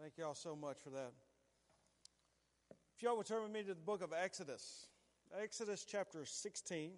Thank 0.00 0.16
y'all 0.16 0.34
so 0.34 0.56
much 0.56 0.78
for 0.82 0.88
that. 0.90 1.12
If 2.96 3.02
y'all 3.02 3.18
would 3.18 3.26
turn 3.26 3.42
with 3.42 3.52
me 3.52 3.60
to 3.64 3.74
the 3.74 3.82
book 3.82 4.02
of 4.02 4.14
Exodus, 4.14 4.86
Exodus 5.38 5.84
chapter 5.84 6.24
16. 6.24 6.92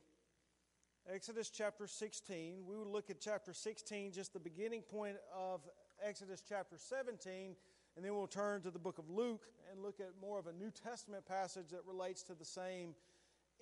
Exodus 1.13 1.51
chapter 1.51 1.89
16. 1.89 2.63
We 2.65 2.77
will 2.77 2.87
look 2.87 3.11
at 3.11 3.21
chapter 3.21 3.53
16, 3.53 4.13
just 4.13 4.33
the 4.33 4.39
beginning 4.39 4.83
point 4.83 5.17
of 5.37 5.63
Exodus 6.01 6.45
chapter 6.49 6.77
17, 6.79 7.57
and 7.97 8.05
then 8.05 8.15
we'll 8.15 8.29
turn 8.29 8.63
to 8.63 8.71
the 8.71 8.79
book 8.79 8.99
of 8.99 9.11
Luke 9.11 9.47
and 9.73 9.83
look 9.83 9.99
at 9.99 10.11
more 10.21 10.39
of 10.39 10.47
a 10.47 10.53
New 10.53 10.71
Testament 10.71 11.27
passage 11.27 11.71
that 11.73 11.81
relates 11.85 12.23
to 12.23 12.35
the 12.35 12.45
same 12.45 12.95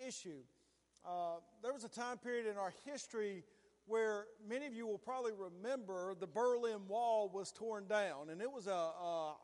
issue. 0.06 0.42
Uh, 1.02 1.36
there 1.62 1.72
was 1.72 1.84
a 1.84 1.88
time 1.88 2.18
period 2.18 2.44
in 2.44 2.58
our 2.58 2.74
history 2.84 3.44
where 3.90 4.26
many 4.48 4.66
of 4.66 4.74
you 4.74 4.86
will 4.86 4.98
probably 4.98 5.32
remember 5.32 6.14
the 6.18 6.26
Berlin 6.26 6.86
Wall 6.86 7.28
was 7.34 7.50
torn 7.50 7.88
down, 7.88 8.30
and 8.30 8.40
it 8.40 8.50
was 8.50 8.68
a, 8.68 8.70
a 8.70 9.34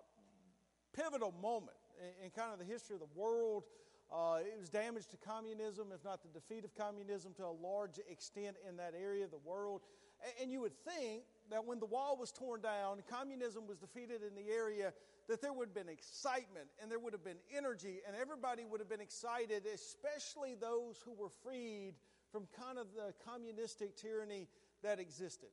pivotal 0.94 1.34
moment 1.42 1.76
in, 2.00 2.26
in, 2.26 2.30
kind 2.30 2.52
of 2.52 2.60
the 2.60 2.64
history 2.64 2.94
of 2.94 3.00
the 3.00 3.20
world. 3.20 3.64
Uh, 4.10 4.38
it 4.40 4.56
was 4.56 4.68
damage 4.68 5.08
to 5.08 5.16
communism, 5.16 5.88
if 5.92 6.04
not 6.04 6.20
the 6.22 6.28
defeat 6.28 6.64
of 6.64 6.72
communism, 6.76 7.34
to 7.34 7.44
a 7.44 7.56
large 7.60 7.98
extent 8.08 8.56
in 8.68 8.76
that 8.76 8.94
area 8.96 9.24
of 9.24 9.32
the 9.32 9.42
world. 9.44 9.80
And, 10.22 10.32
and 10.44 10.52
you 10.52 10.60
would 10.60 10.78
think 10.84 11.24
that 11.50 11.66
when 11.66 11.80
the 11.80 11.86
wall 11.86 12.16
was 12.16 12.30
torn 12.30 12.60
down, 12.60 13.02
communism 13.10 13.66
was 13.66 13.78
defeated 13.78 14.20
in 14.22 14.36
the 14.36 14.48
area, 14.52 14.92
that 15.28 15.42
there 15.42 15.52
would 15.52 15.68
have 15.68 15.74
been 15.74 15.92
excitement 15.92 16.68
and 16.80 16.88
there 16.88 17.00
would 17.00 17.12
have 17.12 17.24
been 17.24 17.42
energy, 17.52 17.98
and 18.06 18.14
everybody 18.14 18.64
would 18.64 18.78
have 18.78 18.88
been 18.88 19.00
excited, 19.00 19.64
especially 19.74 20.54
those 20.54 21.02
who 21.04 21.12
were 21.14 21.30
freed 21.42 21.94
from 22.32 22.46
kind 22.60 22.78
of 22.78 22.86
the 22.94 23.14
communistic 23.28 23.96
tyranny 23.96 24.48
that 24.82 24.98
existed. 25.00 25.48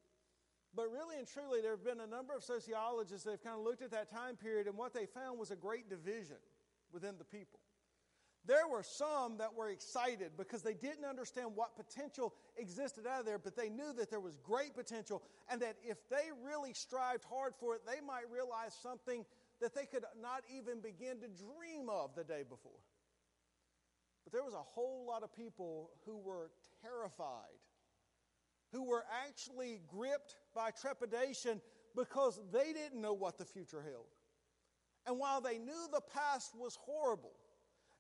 But 0.76 0.92
really 0.92 1.18
and 1.18 1.28
truly, 1.28 1.62
there 1.62 1.72
have 1.72 1.84
been 1.84 2.00
a 2.00 2.08
number 2.08 2.36
of 2.36 2.44
sociologists 2.44 3.24
that 3.26 3.32
have 3.32 3.44
kind 3.44 3.58
of 3.58 3.64
looked 3.64 3.84
at 3.84 3.92
that 3.92 4.12
time 4.12 4.36
period, 4.36 4.68
and 4.68 4.76
what 4.78 4.94
they 4.94 5.06
found 5.06 5.38
was 5.38 5.52
a 5.52 5.56
great 5.56 5.90
division 5.90 6.38
within 6.92 7.18
the 7.18 7.24
people. 7.24 7.60
There 8.46 8.68
were 8.68 8.84
some 8.84 9.38
that 9.38 9.54
were 9.56 9.70
excited 9.70 10.32
because 10.36 10.64
they 10.64 10.74
didn't 10.74 11.06
understand 11.06 11.52
what 11.56 11.78
potential 11.78 12.34
existed 12.58 13.08
out 13.08 13.22
of 13.22 13.26
there, 13.26 13.38
but 13.38 13.56
they 13.56 13.70
knew 13.70 13.94
that 13.94 14.10
there 14.10 14.20
was 14.20 14.36
great 14.44 14.76
potential, 14.76 15.24
and 15.50 15.62
that 15.62 15.78
if 15.84 15.98
they 16.10 16.30
really 16.44 16.74
strived 16.74 17.24
hard 17.24 17.54
for 17.58 17.76
it, 17.76 17.82
they 17.86 18.02
might 18.06 18.30
realize 18.30 18.74
something 18.82 19.24
that 19.62 19.74
they 19.74 19.86
could 19.86 20.04
not 20.22 20.44
even 20.54 20.82
begin 20.82 21.22
to 21.22 21.28
dream 21.28 21.88
of 21.88 22.16
the 22.16 22.24
day 22.24 22.44
before. 22.48 22.82
There 24.34 24.44
was 24.44 24.56
a 24.56 24.58
whole 24.58 25.06
lot 25.08 25.22
of 25.22 25.34
people 25.34 25.92
who 26.08 26.18
were 26.18 26.50
terrified, 26.82 27.62
who 28.72 28.84
were 28.84 29.06
actually 29.28 29.80
gripped 29.88 30.36
by 30.56 30.72
trepidation 30.72 31.62
because 31.96 32.42
they 32.52 32.74
didn't 32.74 33.00
know 33.00 33.14
what 33.14 33.38
the 33.38 33.46
future 33.46 33.84
held. 33.84 34.08
And 35.06 35.20
while 35.20 35.40
they 35.40 35.60
knew 35.60 35.88
the 35.92 36.02
past 36.02 36.56
was 36.58 36.76
horrible, 36.76 37.34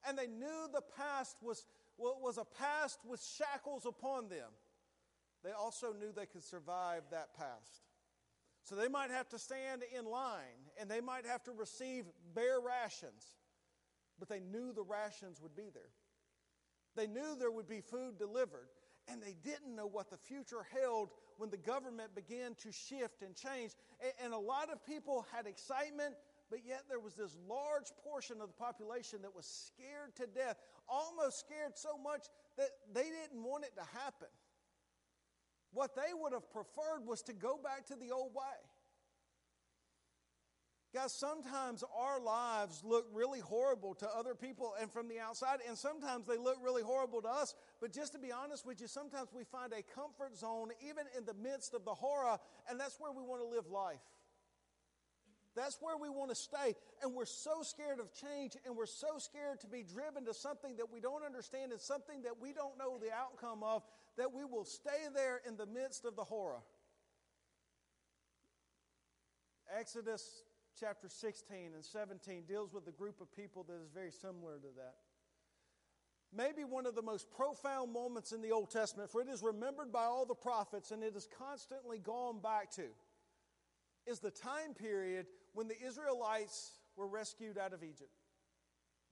and 0.07 0.17
they 0.17 0.25
knew 0.25 0.67
the 0.73 0.81
past 0.97 1.37
was, 1.39 1.67
was 1.97 2.39
a 2.39 2.45
past 2.45 2.99
with 3.07 3.23
shackles 3.23 3.85
upon 3.85 4.27
them, 4.27 4.49
they 5.43 5.51
also 5.51 5.93
knew 5.93 6.11
they 6.11 6.25
could 6.25 6.43
survive 6.43 7.03
that 7.11 7.35
past. 7.37 7.83
So 8.63 8.75
they 8.75 8.87
might 8.87 9.11
have 9.11 9.29
to 9.29 9.37
stand 9.37 9.83
in 9.95 10.05
line 10.05 10.71
and 10.79 10.89
they 10.89 11.01
might 11.01 11.25
have 11.25 11.43
to 11.43 11.51
receive 11.51 12.05
bare 12.33 12.59
rations, 12.59 13.35
but 14.17 14.29
they 14.29 14.39
knew 14.39 14.73
the 14.73 14.83
rations 14.83 15.39
would 15.41 15.55
be 15.55 15.69
there. 15.71 15.91
They 16.95 17.07
knew 17.07 17.35
there 17.37 17.51
would 17.51 17.67
be 17.67 17.81
food 17.81 18.17
delivered, 18.17 18.67
and 19.07 19.21
they 19.21 19.35
didn't 19.43 19.75
know 19.75 19.87
what 19.87 20.09
the 20.09 20.17
future 20.17 20.65
held 20.81 21.09
when 21.37 21.49
the 21.49 21.57
government 21.57 22.15
began 22.15 22.55
to 22.63 22.71
shift 22.71 23.21
and 23.21 23.35
change. 23.35 23.71
And 24.23 24.33
a 24.33 24.37
lot 24.37 24.71
of 24.71 24.85
people 24.85 25.25
had 25.35 25.47
excitement, 25.47 26.15
but 26.49 26.59
yet 26.65 26.83
there 26.87 26.99
was 26.99 27.15
this 27.15 27.35
large 27.49 27.91
portion 28.03 28.41
of 28.41 28.47
the 28.47 28.53
population 28.53 29.21
that 29.23 29.35
was 29.35 29.45
scared 29.45 30.15
to 30.17 30.27
death, 30.27 30.57
almost 30.87 31.39
scared 31.39 31.75
so 31.75 31.97
much 31.97 32.27
that 32.57 32.69
they 32.93 33.09
didn't 33.09 33.43
want 33.43 33.63
it 33.63 33.75
to 33.75 33.83
happen. 33.99 34.29
What 35.71 35.95
they 35.95 36.13
would 36.13 36.33
have 36.33 36.51
preferred 36.51 37.05
was 37.05 37.23
to 37.23 37.33
go 37.33 37.57
back 37.61 37.87
to 37.87 37.95
the 37.95 38.11
old 38.11 38.35
way. 38.35 38.57
Guys, 40.93 41.11
sometimes 41.11 41.83
our 41.97 42.19
lives 42.19 42.83
look 42.85 43.07
really 43.11 43.39
horrible 43.39 43.95
to 43.95 44.07
other 44.15 44.35
people 44.35 44.75
and 44.79 44.91
from 44.91 45.07
the 45.07 45.19
outside, 45.19 45.57
and 45.67 45.75
sometimes 45.75 46.27
they 46.27 46.37
look 46.37 46.57
really 46.61 46.83
horrible 46.83 47.19
to 47.19 47.27
us. 47.27 47.55
But 47.81 47.91
just 47.91 48.13
to 48.13 48.19
be 48.19 48.31
honest 48.31 48.63
with 48.63 48.79
you, 48.79 48.85
sometimes 48.85 49.29
we 49.33 49.43
find 49.43 49.73
a 49.73 49.81
comfort 49.99 50.37
zone 50.37 50.69
even 50.87 51.05
in 51.17 51.25
the 51.25 51.33
midst 51.33 51.73
of 51.73 51.83
the 51.83 51.95
horror, 51.95 52.37
and 52.69 52.79
that's 52.79 52.99
where 52.99 53.11
we 53.11 53.23
want 53.23 53.41
to 53.41 53.47
live 53.47 53.67
life. 53.71 54.03
That's 55.55 55.77
where 55.81 55.97
we 55.97 56.09
want 56.09 56.29
to 56.29 56.35
stay. 56.35 56.75
And 57.01 57.15
we're 57.15 57.25
so 57.25 57.63
scared 57.63 57.99
of 57.99 58.13
change, 58.13 58.55
and 58.63 58.75
we're 58.75 58.85
so 58.85 59.17
scared 59.17 59.61
to 59.61 59.67
be 59.67 59.81
driven 59.81 60.25
to 60.25 60.33
something 60.33 60.75
that 60.77 60.91
we 60.91 60.99
don't 60.99 61.25
understand 61.25 61.71
and 61.71 61.81
something 61.81 62.21
that 62.21 62.39
we 62.39 62.53
don't 62.53 62.77
know 62.77 62.99
the 62.99 63.11
outcome 63.11 63.63
of 63.63 63.81
that 64.17 64.31
we 64.31 64.45
will 64.45 64.65
stay 64.65 65.09
there 65.15 65.41
in 65.47 65.57
the 65.57 65.65
midst 65.65 66.05
of 66.05 66.15
the 66.15 66.23
horror. 66.23 66.61
Exodus 69.75 70.43
chapter 70.79 71.09
16 71.09 71.71
and 71.73 71.83
17 71.83 72.43
deals 72.47 72.73
with 72.73 72.87
a 72.87 72.91
group 72.91 73.21
of 73.21 73.33
people 73.35 73.63
that 73.67 73.81
is 73.83 73.89
very 73.93 74.11
similar 74.11 74.55
to 74.55 74.67
that. 74.77 74.95
Maybe 76.35 76.63
one 76.63 76.85
of 76.85 76.95
the 76.95 77.01
most 77.01 77.29
profound 77.29 77.93
moments 77.93 78.31
in 78.31 78.41
the 78.41 78.51
Old 78.51 78.71
Testament, 78.71 79.11
for 79.11 79.21
it 79.21 79.27
is 79.27 79.43
remembered 79.43 79.91
by 79.91 80.03
all 80.03 80.25
the 80.25 80.33
prophets 80.33 80.91
and 80.91 81.03
it 81.03 81.15
is 81.15 81.27
constantly 81.37 81.99
gone 81.99 82.39
back 82.39 82.71
to, 82.71 82.85
is 84.07 84.19
the 84.19 84.31
time 84.31 84.73
period 84.73 85.27
when 85.53 85.67
the 85.67 85.79
Israelites 85.85 86.79
were 86.95 87.07
rescued 87.07 87.57
out 87.57 87.73
of 87.73 87.83
Egypt. 87.83 88.09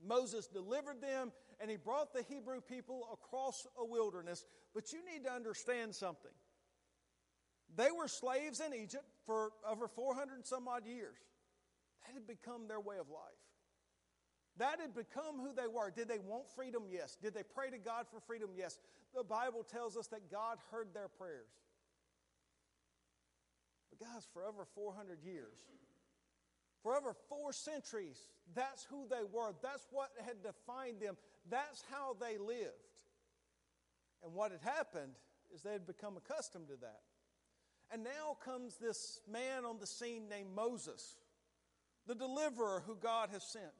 Moses 0.04 0.48
delivered 0.48 1.00
them 1.00 1.32
and 1.60 1.70
he 1.70 1.78
brought 1.78 2.12
the 2.12 2.24
Hebrew 2.24 2.60
people 2.60 3.08
across 3.14 3.68
a 3.80 3.86
wilderness. 3.86 4.46
But 4.74 4.92
you 4.92 5.00
need 5.06 5.26
to 5.26 5.32
understand 5.32 5.94
something. 5.94 6.32
They 7.76 7.90
were 7.96 8.08
slaves 8.08 8.60
in 8.60 8.74
Egypt 8.74 9.06
for 9.26 9.52
over 9.70 9.88
400 9.88 10.46
some 10.46 10.68
odd 10.68 10.86
years. 10.86 11.18
That 12.06 12.14
had 12.14 12.28
become 12.28 12.68
their 12.68 12.80
way 12.80 12.98
of 12.98 13.10
life. 13.10 13.42
That 14.58 14.80
had 14.82 14.94
become 14.94 15.40
who 15.40 15.54
they 15.54 15.68
were. 15.68 15.92
Did 15.92 16.08
they 16.08 16.20
want 16.20 16.48
freedom? 16.56 16.84
Yes. 16.90 17.18
Did 17.22 17.34
they 17.34 17.44
pray 17.44 17.70
to 17.70 17.78
God 17.78 18.06
for 18.12 18.20
freedom? 18.20 18.50
Yes. 18.56 18.80
The 19.16 19.24
Bible 19.24 19.64
tells 19.64 19.98
us 19.98 20.08
that 20.08 20.30
God 20.30 20.58
heard 20.72 20.94
their 20.94 21.08
prayers. 21.08 21.52
But, 23.90 24.00
guys, 24.00 24.28
for 24.34 24.44
over 24.44 24.66
400 24.76 25.24
years, 25.24 25.58
for 26.84 26.96
over 26.96 27.14
four 27.30 27.54
centuries, 27.54 28.20
that's 28.56 28.84
who 28.86 29.06
they 29.10 29.24
were. 29.32 29.54
That's 29.62 29.86
what 29.92 30.10
had 30.26 30.44
defined 30.44 31.00
them. 31.00 31.16
That's 31.50 31.84
how 31.92 32.16
they 32.20 32.38
lived. 32.38 32.72
And 34.24 34.34
what 34.34 34.52
had 34.52 34.62
happened 34.62 35.14
is 35.54 35.62
they 35.62 35.74
had 35.74 35.86
become 35.88 36.18
accustomed 36.18 36.68
to 36.68 36.78
that. 36.82 37.02
And 37.92 38.04
now 38.04 38.38
comes 38.44 38.78
this 38.78 39.20
man 39.30 39.66
on 39.66 39.80
the 39.80 39.88
scene 39.88 40.30
named 40.30 40.50
Moses 40.56 41.18
the 42.08 42.16
deliverer 42.16 42.84
who 42.86 42.96
God 42.96 43.30
has 43.32 43.44
sent. 43.44 43.72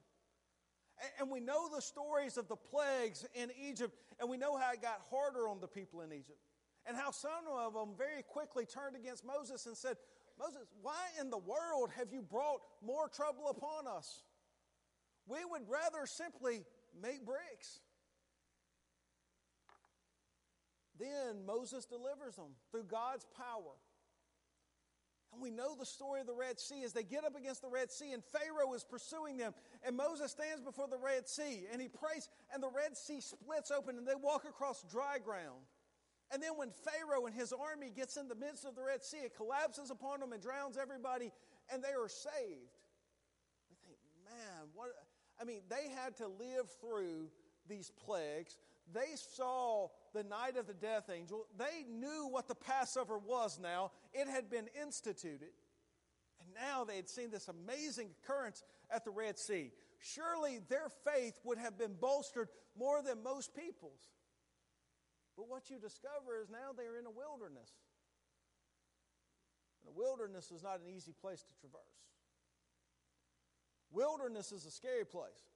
And 1.18 1.30
we 1.30 1.40
know 1.40 1.68
the 1.74 1.82
stories 1.82 2.36
of 2.36 2.48
the 2.48 2.56
plagues 2.56 3.26
in 3.34 3.50
Egypt, 3.60 3.96
and 4.20 4.28
we 4.28 4.36
know 4.36 4.56
how 4.56 4.72
it 4.72 4.82
got 4.82 5.00
harder 5.10 5.48
on 5.48 5.60
the 5.60 5.66
people 5.66 6.02
in 6.02 6.12
Egypt. 6.12 6.38
And 6.86 6.96
how 6.96 7.10
some 7.10 7.30
of 7.50 7.74
them 7.74 7.90
very 7.96 8.22
quickly 8.22 8.66
turned 8.66 8.96
against 8.96 9.24
Moses 9.24 9.66
and 9.66 9.76
said, 9.76 9.96
Moses, 10.38 10.68
why 10.80 11.08
in 11.20 11.30
the 11.30 11.38
world 11.38 11.90
have 11.96 12.12
you 12.12 12.22
brought 12.22 12.60
more 12.84 13.08
trouble 13.08 13.48
upon 13.48 13.86
us? 13.86 14.22
We 15.26 15.44
would 15.44 15.62
rather 15.68 16.06
simply 16.06 16.64
make 17.00 17.24
bricks. 17.24 17.80
Then 20.98 21.46
Moses 21.46 21.84
delivers 21.84 22.36
them 22.36 22.54
through 22.70 22.84
God's 22.84 23.26
power. 23.36 23.74
And 25.32 25.40
we 25.40 25.50
know 25.50 25.74
the 25.74 25.86
story 25.86 26.20
of 26.20 26.26
the 26.26 26.34
Red 26.34 26.60
Sea 26.60 26.82
as 26.84 26.92
they 26.92 27.02
get 27.02 27.24
up 27.24 27.36
against 27.36 27.62
the 27.62 27.68
Red 27.68 27.90
Sea, 27.90 28.12
and 28.12 28.22
Pharaoh 28.22 28.74
is 28.74 28.84
pursuing 28.84 29.38
them. 29.38 29.54
And 29.82 29.96
Moses 29.96 30.30
stands 30.30 30.60
before 30.60 30.88
the 30.88 30.98
Red 30.98 31.28
Sea 31.28 31.64
and 31.72 31.80
he 31.80 31.88
prays, 31.88 32.28
and 32.52 32.62
the 32.62 32.68
Red 32.68 32.96
Sea 32.96 33.20
splits 33.20 33.70
open 33.70 33.96
and 33.96 34.06
they 34.06 34.14
walk 34.14 34.44
across 34.44 34.84
dry 34.90 35.18
ground. 35.18 35.64
And 36.32 36.42
then 36.42 36.52
when 36.56 36.70
Pharaoh 36.70 37.26
and 37.26 37.34
his 37.34 37.52
army 37.52 37.90
gets 37.94 38.16
in 38.16 38.28
the 38.28 38.34
midst 38.34 38.64
of 38.64 38.74
the 38.74 38.82
Red 38.82 39.04
Sea, 39.04 39.18
it 39.18 39.36
collapses 39.36 39.90
upon 39.90 40.20
them 40.20 40.32
and 40.32 40.42
drowns 40.42 40.78
everybody, 40.80 41.30
and 41.70 41.82
they 41.82 41.90
are 41.90 42.08
saved. 42.08 42.72
We 43.68 43.76
think, 43.84 43.98
man, 44.24 44.68
what? 44.74 44.88
I 45.40 45.44
mean, 45.44 45.60
they 45.68 45.90
had 45.90 46.16
to 46.18 46.28
live 46.28 46.70
through 46.80 47.28
these 47.68 47.90
plagues. 48.06 48.56
They 48.94 49.14
saw 49.14 49.88
the 50.12 50.22
night 50.22 50.56
of 50.56 50.66
the 50.66 50.74
death 50.74 51.10
angel. 51.12 51.46
They 51.58 51.84
knew 51.90 52.28
what 52.30 52.48
the 52.48 52.54
Passover 52.54 53.18
was 53.18 53.58
now. 53.60 53.92
It 54.12 54.28
had 54.28 54.50
been 54.50 54.68
instituted. 54.80 55.50
And 56.40 56.54
now 56.54 56.84
they 56.84 56.96
had 56.96 57.08
seen 57.08 57.30
this 57.30 57.48
amazing 57.48 58.10
occurrence 58.22 58.62
at 58.90 59.04
the 59.04 59.10
Red 59.10 59.38
Sea. 59.38 59.72
Surely 60.00 60.60
their 60.68 60.88
faith 61.04 61.34
would 61.44 61.58
have 61.58 61.78
been 61.78 61.94
bolstered 62.00 62.48
more 62.76 63.02
than 63.02 63.22
most 63.22 63.54
people's. 63.54 64.10
But 65.36 65.48
what 65.48 65.70
you 65.70 65.78
discover 65.78 66.40
is 66.42 66.50
now 66.50 66.72
they're 66.76 66.98
in 66.98 67.06
a 67.06 67.10
wilderness. 67.10 67.70
And 69.82 69.94
a 69.94 69.98
wilderness 69.98 70.50
is 70.50 70.62
not 70.62 70.80
an 70.80 70.92
easy 70.94 71.12
place 71.20 71.42
to 71.42 71.60
traverse. 71.60 71.80
Wilderness 73.92 74.52
is 74.52 74.66
a 74.66 74.70
scary 74.70 75.04
place. 75.04 75.50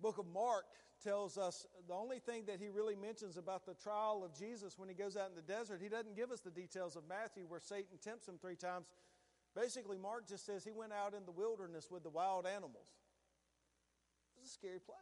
Book 0.00 0.18
of 0.18 0.26
Mark 0.26 0.64
tells 1.02 1.36
us 1.38 1.66
the 1.88 1.94
only 1.94 2.18
thing 2.18 2.44
that 2.46 2.60
he 2.60 2.68
really 2.68 2.96
mentions 2.96 3.36
about 3.36 3.66
the 3.66 3.74
trial 3.74 4.22
of 4.24 4.38
Jesus 4.38 4.78
when 4.78 4.88
he 4.88 4.94
goes 4.94 5.16
out 5.16 5.28
in 5.28 5.36
the 5.36 5.42
desert, 5.42 5.80
he 5.82 5.88
doesn't 5.88 6.16
give 6.16 6.30
us 6.30 6.40
the 6.40 6.50
details 6.50 6.96
of 6.96 7.02
Matthew 7.08 7.44
where 7.46 7.60
Satan 7.60 7.98
tempts 8.02 8.28
him 8.28 8.38
three 8.40 8.56
times. 8.56 8.86
Basically, 9.54 9.98
Mark 9.98 10.28
just 10.28 10.46
says 10.46 10.64
he 10.64 10.72
went 10.72 10.92
out 10.92 11.14
in 11.14 11.24
the 11.26 11.32
wilderness 11.32 11.88
with 11.90 12.02
the 12.02 12.10
wild 12.10 12.46
animals. 12.46 12.88
It's 14.36 14.50
a 14.50 14.52
scary 14.52 14.80
place. 14.80 14.96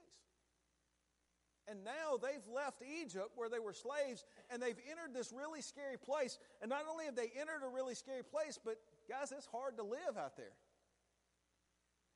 And 1.69 1.85
now 1.85 2.19
they've 2.21 2.47
left 2.53 2.83
Egypt 2.83 3.31
where 3.37 3.49
they 3.49 3.61
were 3.61 3.73
slaves 3.73 4.25
and 4.51 4.61
they've 4.61 4.79
entered 4.91 5.15
this 5.15 5.33
really 5.33 5.63
scary 5.63 5.97
place. 5.97 6.39
And 6.61 6.69
not 6.69 6.83
only 6.91 7.05
have 7.05 7.15
they 7.15 7.31
entered 7.39 7.65
a 7.65 7.69
really 7.69 7.95
scary 7.95 8.25
place, 8.25 8.59
but 8.63 8.77
guys, 9.09 9.31
it's 9.31 9.47
hard 9.47 9.77
to 9.77 9.85
live 9.85 10.19
out 10.19 10.37
there. 10.37 10.53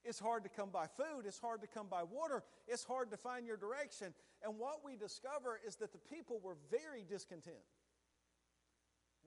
It's 0.05 0.19
hard 0.19 0.45
to 0.45 0.51
come 0.51 0.71
by 0.71 0.87
food. 0.87 1.25
It's 1.27 1.39
hard 1.39 1.63
to 1.63 1.67
come 1.67 1.87
by 1.89 2.03
water. 2.03 2.43
It's 2.69 2.85
hard 2.85 3.11
to 3.11 3.17
find 3.17 3.47
your 3.47 3.57
direction. 3.57 4.13
And 4.45 4.59
what 4.59 4.85
we 4.85 4.97
discover 4.97 5.59
is 5.67 5.77
that 5.77 5.93
the 5.93 5.99
people 5.99 6.41
were 6.43 6.57
very 6.71 7.05
discontent. 7.09 7.65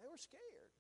They 0.02 0.08
were 0.08 0.18
scared. 0.18 0.72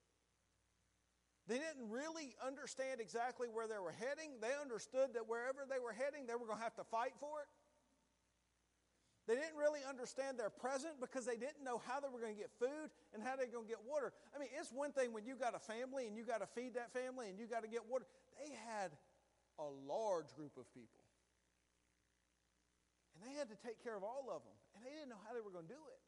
They 1.47 1.57
didn't 1.57 1.89
really 1.89 2.35
understand 2.45 2.99
exactly 2.99 3.47
where 3.47 3.67
they 3.67 3.79
were 3.79 3.95
heading. 3.95 4.35
They 4.41 4.51
understood 4.61 5.15
that 5.15 5.27
wherever 5.27 5.65
they 5.67 5.79
were 5.79 5.93
heading, 5.93 6.27
they 6.27 6.35
were 6.35 6.45
going 6.45 6.59
to 6.59 6.63
have 6.63 6.75
to 6.75 6.83
fight 6.83 7.15
for 7.19 7.41
it. 7.41 7.49
They 9.27 9.35
didn't 9.35 9.59
really 9.59 9.83
understand 9.83 10.39
their 10.39 10.49
present 10.49 10.99
because 11.01 11.25
they 11.25 11.35
didn't 11.35 11.63
know 11.63 11.81
how 11.83 11.99
they 11.99 12.07
were 12.07 12.19
going 12.19 12.35
to 12.35 12.39
get 12.39 12.51
food 12.59 12.87
and 13.11 13.19
how 13.23 13.35
they 13.35 13.43
were 13.43 13.59
going 13.59 13.67
to 13.67 13.73
get 13.75 13.83
water. 13.83 14.13
I 14.35 14.39
mean, 14.39 14.47
it's 14.55 14.71
one 14.71 14.91
thing 14.91 15.11
when 15.11 15.25
you 15.25 15.35
got 15.35 15.55
a 15.55 15.59
family 15.59 16.07
and 16.07 16.15
you 16.15 16.23
got 16.23 16.39
to 16.39 16.47
feed 16.47 16.75
that 16.75 16.95
family 16.95 17.27
and 17.27 17.39
you 17.39 17.47
got 17.47 17.63
to 17.63 17.67
get 17.67 17.83
water. 17.91 18.07
They 18.39 18.51
had 18.71 18.95
a 19.59 19.67
large 19.87 20.33
group 20.35 20.57
of 20.57 20.69
people. 20.73 21.01
And 23.15 23.25
they 23.25 23.37
had 23.37 23.49
to 23.49 23.57
take 23.57 23.81
care 23.83 23.97
of 23.97 24.03
all 24.03 24.29
of 24.29 24.45
them. 24.45 24.57
And 24.75 24.85
they 24.85 24.93
didn't 24.93 25.09
know 25.09 25.21
how 25.25 25.33
they 25.33 25.41
were 25.41 25.51
going 25.51 25.65
to 25.65 25.73
do 25.73 25.83
it. 25.89 26.01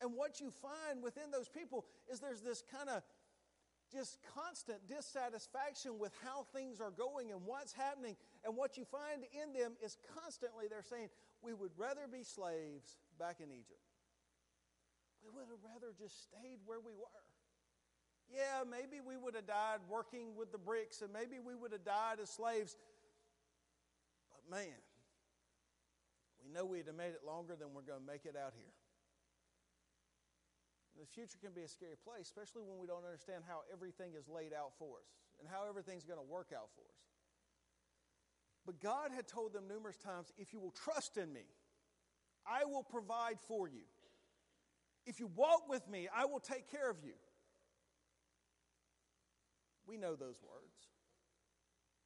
And 0.00 0.14
what 0.14 0.38
you 0.38 0.50
find 0.50 1.02
within 1.02 1.30
those 1.30 1.48
people 1.48 1.84
is 2.06 2.20
there's 2.20 2.40
this 2.40 2.62
kind 2.62 2.88
of 2.88 3.02
just 3.90 4.18
constant 4.36 4.86
dissatisfaction 4.86 5.98
with 5.98 6.12
how 6.22 6.44
things 6.54 6.80
are 6.80 6.92
going 6.92 7.32
and 7.32 7.40
what's 7.44 7.72
happening. 7.72 8.14
And 8.44 8.54
what 8.54 8.76
you 8.76 8.84
find 8.84 9.24
in 9.32 9.52
them 9.58 9.72
is 9.82 9.96
constantly 10.14 10.66
they're 10.68 10.86
saying, 10.86 11.08
We 11.42 11.52
would 11.54 11.72
rather 11.76 12.06
be 12.06 12.22
slaves 12.22 12.98
back 13.18 13.40
in 13.40 13.50
Egypt. 13.50 13.82
We 15.24 15.30
would 15.34 15.48
have 15.50 15.64
rather 15.66 15.92
just 15.98 16.22
stayed 16.22 16.62
where 16.64 16.80
we 16.80 16.92
were. 16.94 17.27
Yeah, 18.28 18.64
maybe 18.68 19.00
we 19.00 19.16
would 19.16 19.34
have 19.34 19.46
died 19.46 19.80
working 19.88 20.36
with 20.36 20.52
the 20.52 20.58
bricks 20.58 21.00
and 21.00 21.12
maybe 21.12 21.40
we 21.40 21.54
would 21.54 21.72
have 21.72 21.84
died 21.84 22.20
as 22.20 22.28
slaves. 22.28 22.76
But 24.30 24.56
man, 24.56 24.76
we 26.44 26.52
know 26.52 26.64
we'd 26.64 26.86
have 26.86 26.96
made 26.96 27.16
it 27.16 27.24
longer 27.26 27.56
than 27.56 27.72
we're 27.72 27.88
going 27.88 28.00
to 28.00 28.06
make 28.06 28.26
it 28.26 28.36
out 28.36 28.52
here. 28.54 28.74
The 31.00 31.06
future 31.06 31.38
can 31.40 31.52
be 31.54 31.62
a 31.62 31.68
scary 31.68 31.96
place, 31.96 32.26
especially 32.26 32.62
when 32.66 32.76
we 32.78 32.86
don't 32.86 33.04
understand 33.04 33.44
how 33.46 33.62
everything 33.72 34.12
is 34.18 34.28
laid 34.28 34.52
out 34.52 34.72
for 34.78 34.98
us 34.98 35.08
and 35.38 35.48
how 35.48 35.68
everything's 35.68 36.04
going 36.04 36.18
to 36.18 36.26
work 36.26 36.50
out 36.52 36.68
for 36.74 36.82
us. 36.82 36.98
But 38.66 38.80
God 38.80 39.10
had 39.14 39.26
told 39.26 39.52
them 39.54 39.68
numerous 39.68 39.96
times 39.96 40.32
if 40.36 40.52
you 40.52 40.58
will 40.58 40.72
trust 40.72 41.16
in 41.16 41.32
me, 41.32 41.46
I 42.44 42.64
will 42.64 42.82
provide 42.82 43.38
for 43.46 43.68
you. 43.68 43.86
If 45.06 45.20
you 45.20 45.30
walk 45.36 45.68
with 45.68 45.88
me, 45.88 46.08
I 46.14 46.26
will 46.26 46.40
take 46.40 46.70
care 46.70 46.90
of 46.90 46.98
you. 47.02 47.14
We 49.88 49.96
know 49.96 50.14
those 50.14 50.36
words. 50.42 50.76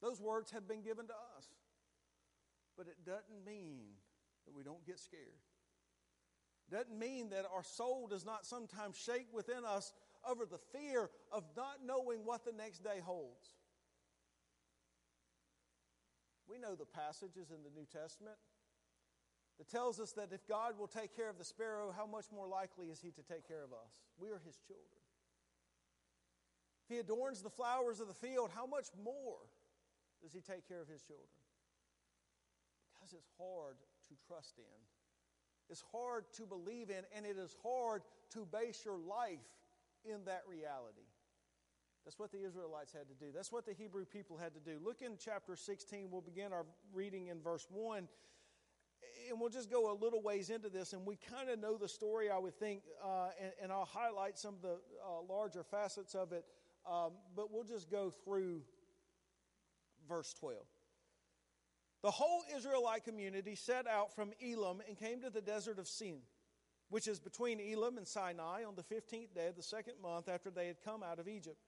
Those 0.00 0.20
words 0.20 0.52
have 0.52 0.68
been 0.68 0.82
given 0.82 1.06
to 1.08 1.12
us. 1.36 1.46
But 2.76 2.86
it 2.86 3.04
doesn't 3.04 3.44
mean 3.44 3.82
that 4.46 4.54
we 4.54 4.62
don't 4.62 4.84
get 4.86 4.98
scared. 4.98 5.42
It 6.70 6.74
doesn't 6.74 6.98
mean 6.98 7.30
that 7.30 7.44
our 7.54 7.64
soul 7.64 8.06
does 8.08 8.24
not 8.24 8.46
sometimes 8.46 8.96
shake 8.96 9.26
within 9.32 9.64
us 9.66 9.92
over 10.28 10.46
the 10.46 10.58
fear 10.72 11.10
of 11.32 11.44
not 11.56 11.78
knowing 11.84 12.20
what 12.24 12.44
the 12.44 12.52
next 12.52 12.84
day 12.84 13.00
holds. 13.04 13.56
We 16.48 16.58
know 16.58 16.74
the 16.74 16.86
passages 16.86 17.50
in 17.50 17.62
the 17.62 17.70
New 17.70 17.86
Testament 17.86 18.36
that 19.58 19.68
tells 19.68 20.00
us 20.00 20.12
that 20.12 20.32
if 20.32 20.46
God 20.46 20.78
will 20.78 20.86
take 20.86 21.14
care 21.14 21.28
of 21.28 21.38
the 21.38 21.44
sparrow, 21.44 21.92
how 21.96 22.06
much 22.06 22.26
more 22.32 22.46
likely 22.46 22.86
is 22.86 23.00
he 23.00 23.10
to 23.10 23.22
take 23.22 23.46
care 23.46 23.64
of 23.64 23.72
us? 23.72 23.92
We 24.18 24.28
are 24.30 24.40
his 24.44 24.56
children. 24.66 25.01
If 26.84 26.94
he 26.94 26.98
adorns 26.98 27.42
the 27.42 27.50
flowers 27.50 28.00
of 28.00 28.08
the 28.08 28.14
field, 28.14 28.50
how 28.54 28.66
much 28.66 28.88
more 29.02 29.38
does 30.22 30.32
he 30.32 30.40
take 30.40 30.66
care 30.66 30.80
of 30.80 30.88
his 30.88 31.02
children? 31.02 31.28
Because 32.94 33.12
it's 33.12 33.28
hard 33.38 33.76
to 34.08 34.14
trust 34.26 34.58
in. 34.58 34.80
It's 35.68 35.82
hard 35.92 36.24
to 36.34 36.46
believe 36.46 36.90
in, 36.90 37.04
and 37.16 37.24
it 37.24 37.36
is 37.38 37.56
hard 37.62 38.02
to 38.30 38.46
base 38.46 38.82
your 38.84 38.98
life 38.98 39.38
in 40.04 40.24
that 40.26 40.42
reality. 40.48 41.06
That's 42.04 42.18
what 42.18 42.32
the 42.32 42.44
Israelites 42.44 42.92
had 42.92 43.08
to 43.08 43.14
do. 43.14 43.30
That's 43.32 43.52
what 43.52 43.64
the 43.64 43.72
Hebrew 43.72 44.04
people 44.04 44.36
had 44.36 44.54
to 44.54 44.60
do. 44.60 44.78
Look 44.84 45.02
in 45.02 45.12
chapter 45.18 45.54
16. 45.54 46.08
We'll 46.10 46.20
begin 46.20 46.52
our 46.52 46.66
reading 46.92 47.28
in 47.28 47.40
verse 47.40 47.66
1. 47.70 48.08
And 49.30 49.40
we'll 49.40 49.50
just 49.50 49.70
go 49.70 49.92
a 49.92 49.94
little 49.94 50.20
ways 50.20 50.50
into 50.50 50.68
this, 50.68 50.92
and 50.92 51.06
we 51.06 51.16
kind 51.16 51.48
of 51.48 51.60
know 51.60 51.76
the 51.76 51.88
story, 51.88 52.28
I 52.28 52.38
would 52.38 52.58
think, 52.58 52.82
uh, 53.04 53.28
and, 53.40 53.52
and, 53.62 53.72
I'll 53.72 53.84
highlight 53.84 54.38
some 54.38 54.54
of 54.54 54.62
the 54.62 54.78
uh, 55.04 55.22
larger 55.28 55.62
facets 55.62 56.14
of 56.14 56.32
it 56.32 56.44
um, 56.90 57.12
but 57.36 57.52
we'll 57.52 57.64
just 57.64 57.90
go 57.90 58.10
through 58.24 58.62
verse 60.08 60.34
12. 60.34 60.58
The 62.02 62.10
whole 62.10 62.42
Israelite 62.56 63.04
community 63.04 63.54
set 63.54 63.86
out 63.86 64.14
from 64.14 64.32
Elim 64.40 64.82
and 64.88 64.98
came 64.98 65.20
to 65.20 65.30
the 65.30 65.40
desert 65.40 65.78
of 65.78 65.86
Sin, 65.86 66.18
which 66.90 67.06
is 67.06 67.20
between 67.20 67.60
Elim 67.60 67.96
and 67.96 68.06
Sinai, 68.06 68.64
on 68.64 68.74
the 68.74 68.82
15th 68.82 69.34
day 69.34 69.46
of 69.46 69.56
the 69.56 69.62
second 69.62 69.94
month 70.02 70.28
after 70.28 70.50
they 70.50 70.66
had 70.66 70.82
come 70.84 71.02
out 71.02 71.20
of 71.20 71.28
Egypt. 71.28 71.58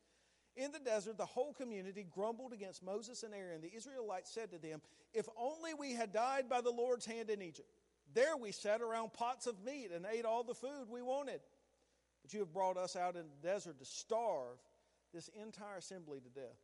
In 0.56 0.72
the 0.72 0.78
desert, 0.78 1.18
the 1.18 1.26
whole 1.26 1.52
community 1.52 2.06
grumbled 2.08 2.52
against 2.52 2.84
Moses 2.84 3.22
and 3.22 3.34
Aaron. 3.34 3.60
The 3.60 3.74
Israelites 3.74 4.32
said 4.32 4.50
to 4.52 4.58
them, 4.58 4.80
If 5.12 5.28
only 5.36 5.74
we 5.74 5.94
had 5.94 6.12
died 6.12 6.48
by 6.48 6.60
the 6.60 6.70
Lord's 6.70 7.06
hand 7.06 7.30
in 7.30 7.42
Egypt. 7.42 7.68
There 8.12 8.36
we 8.36 8.52
sat 8.52 8.80
around 8.80 9.12
pots 9.12 9.46
of 9.46 9.64
meat 9.64 9.90
and 9.94 10.06
ate 10.06 10.24
all 10.24 10.44
the 10.44 10.54
food 10.54 10.86
we 10.88 11.02
wanted. 11.02 11.40
But 12.22 12.32
you 12.32 12.40
have 12.40 12.52
brought 12.52 12.76
us 12.76 12.94
out 12.94 13.16
in 13.16 13.24
the 13.28 13.48
desert 13.48 13.78
to 13.78 13.84
starve 13.84 14.58
this 15.14 15.30
entire 15.40 15.78
assembly 15.78 16.18
to 16.20 16.28
death. 16.28 16.58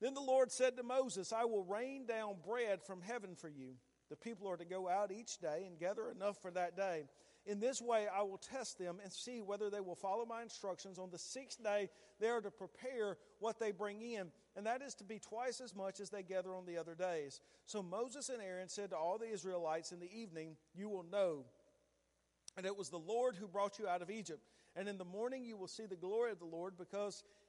Then 0.00 0.14
the 0.14 0.20
Lord 0.20 0.52
said 0.52 0.76
to 0.76 0.82
Moses, 0.82 1.32
I 1.32 1.44
will 1.44 1.64
rain 1.64 2.06
down 2.06 2.36
bread 2.46 2.82
from 2.82 3.00
heaven 3.00 3.34
for 3.34 3.48
you. 3.48 3.74
The 4.10 4.16
people 4.16 4.48
are 4.48 4.56
to 4.56 4.64
go 4.64 4.88
out 4.88 5.10
each 5.10 5.38
day 5.38 5.64
and 5.66 5.78
gather 5.78 6.10
enough 6.10 6.40
for 6.40 6.50
that 6.52 6.76
day. 6.76 7.04
In 7.46 7.60
this 7.60 7.80
way, 7.80 8.06
I 8.14 8.22
will 8.22 8.38
test 8.38 8.78
them 8.78 8.98
and 9.02 9.12
see 9.12 9.40
whether 9.40 9.70
they 9.70 9.80
will 9.80 9.94
follow 9.94 10.26
my 10.26 10.42
instructions. 10.42 10.98
On 10.98 11.10
the 11.10 11.18
sixth 11.18 11.62
day, 11.62 11.88
they 12.20 12.28
are 12.28 12.40
to 12.40 12.50
prepare 12.50 13.16
what 13.38 13.58
they 13.58 13.70
bring 13.70 14.02
in, 14.02 14.30
and 14.54 14.66
that 14.66 14.82
is 14.82 14.94
to 14.96 15.04
be 15.04 15.18
twice 15.18 15.60
as 15.60 15.74
much 15.74 15.98
as 15.98 16.10
they 16.10 16.22
gather 16.22 16.54
on 16.54 16.66
the 16.66 16.76
other 16.76 16.94
days. 16.94 17.40
So 17.66 17.82
Moses 17.82 18.28
and 18.28 18.42
Aaron 18.42 18.68
said 18.68 18.90
to 18.90 18.96
all 18.96 19.18
the 19.18 19.30
Israelites 19.30 19.92
in 19.92 20.00
the 20.00 20.12
evening, 20.12 20.56
You 20.74 20.88
will 20.88 21.04
know. 21.10 21.44
And 22.56 22.66
it 22.66 22.76
was 22.76 22.90
the 22.90 22.98
Lord 22.98 23.36
who 23.36 23.46
brought 23.46 23.78
you 23.78 23.88
out 23.88 24.02
of 24.02 24.10
Egypt. 24.10 24.42
And 24.76 24.88
in 24.88 24.98
the 24.98 25.04
morning 25.04 25.44
you 25.44 25.56
will 25.56 25.68
see 25.68 25.86
the 25.86 25.96
glory 25.96 26.32
of 26.32 26.38
the 26.38 26.44
Lord, 26.44 26.74
because 26.76 27.24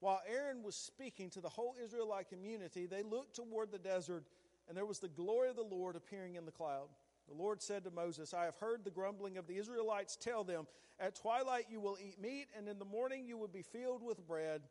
While 0.00 0.20
Aaron 0.28 0.62
was 0.62 0.76
speaking 0.76 1.30
to 1.30 1.40
the 1.40 1.48
whole 1.48 1.74
Israelite 1.82 2.28
community, 2.28 2.86
they 2.86 3.02
looked 3.02 3.36
toward 3.36 3.72
the 3.72 3.78
desert, 3.78 4.24
and 4.68 4.76
there 4.76 4.86
was 4.86 4.98
the 4.98 5.08
glory 5.08 5.48
of 5.48 5.56
the 5.56 5.62
Lord 5.62 5.96
appearing 5.96 6.34
in 6.34 6.44
the 6.44 6.52
cloud. 6.52 6.88
The 7.28 7.34
Lord 7.34 7.62
said 7.62 7.84
to 7.84 7.90
Moses, 7.90 8.34
I 8.34 8.44
have 8.44 8.56
heard 8.56 8.84
the 8.84 8.90
grumbling 8.90 9.36
of 9.36 9.46
the 9.46 9.56
Israelites. 9.56 10.16
Tell 10.16 10.44
them, 10.44 10.66
At 11.00 11.16
twilight 11.16 11.66
you 11.70 11.80
will 11.80 11.98
eat 12.00 12.20
meat, 12.20 12.48
and 12.56 12.68
in 12.68 12.78
the 12.78 12.84
morning 12.84 13.26
you 13.26 13.36
will 13.36 13.48
be 13.48 13.62
filled 13.62 14.02
with 14.02 14.26
bread. 14.26 14.62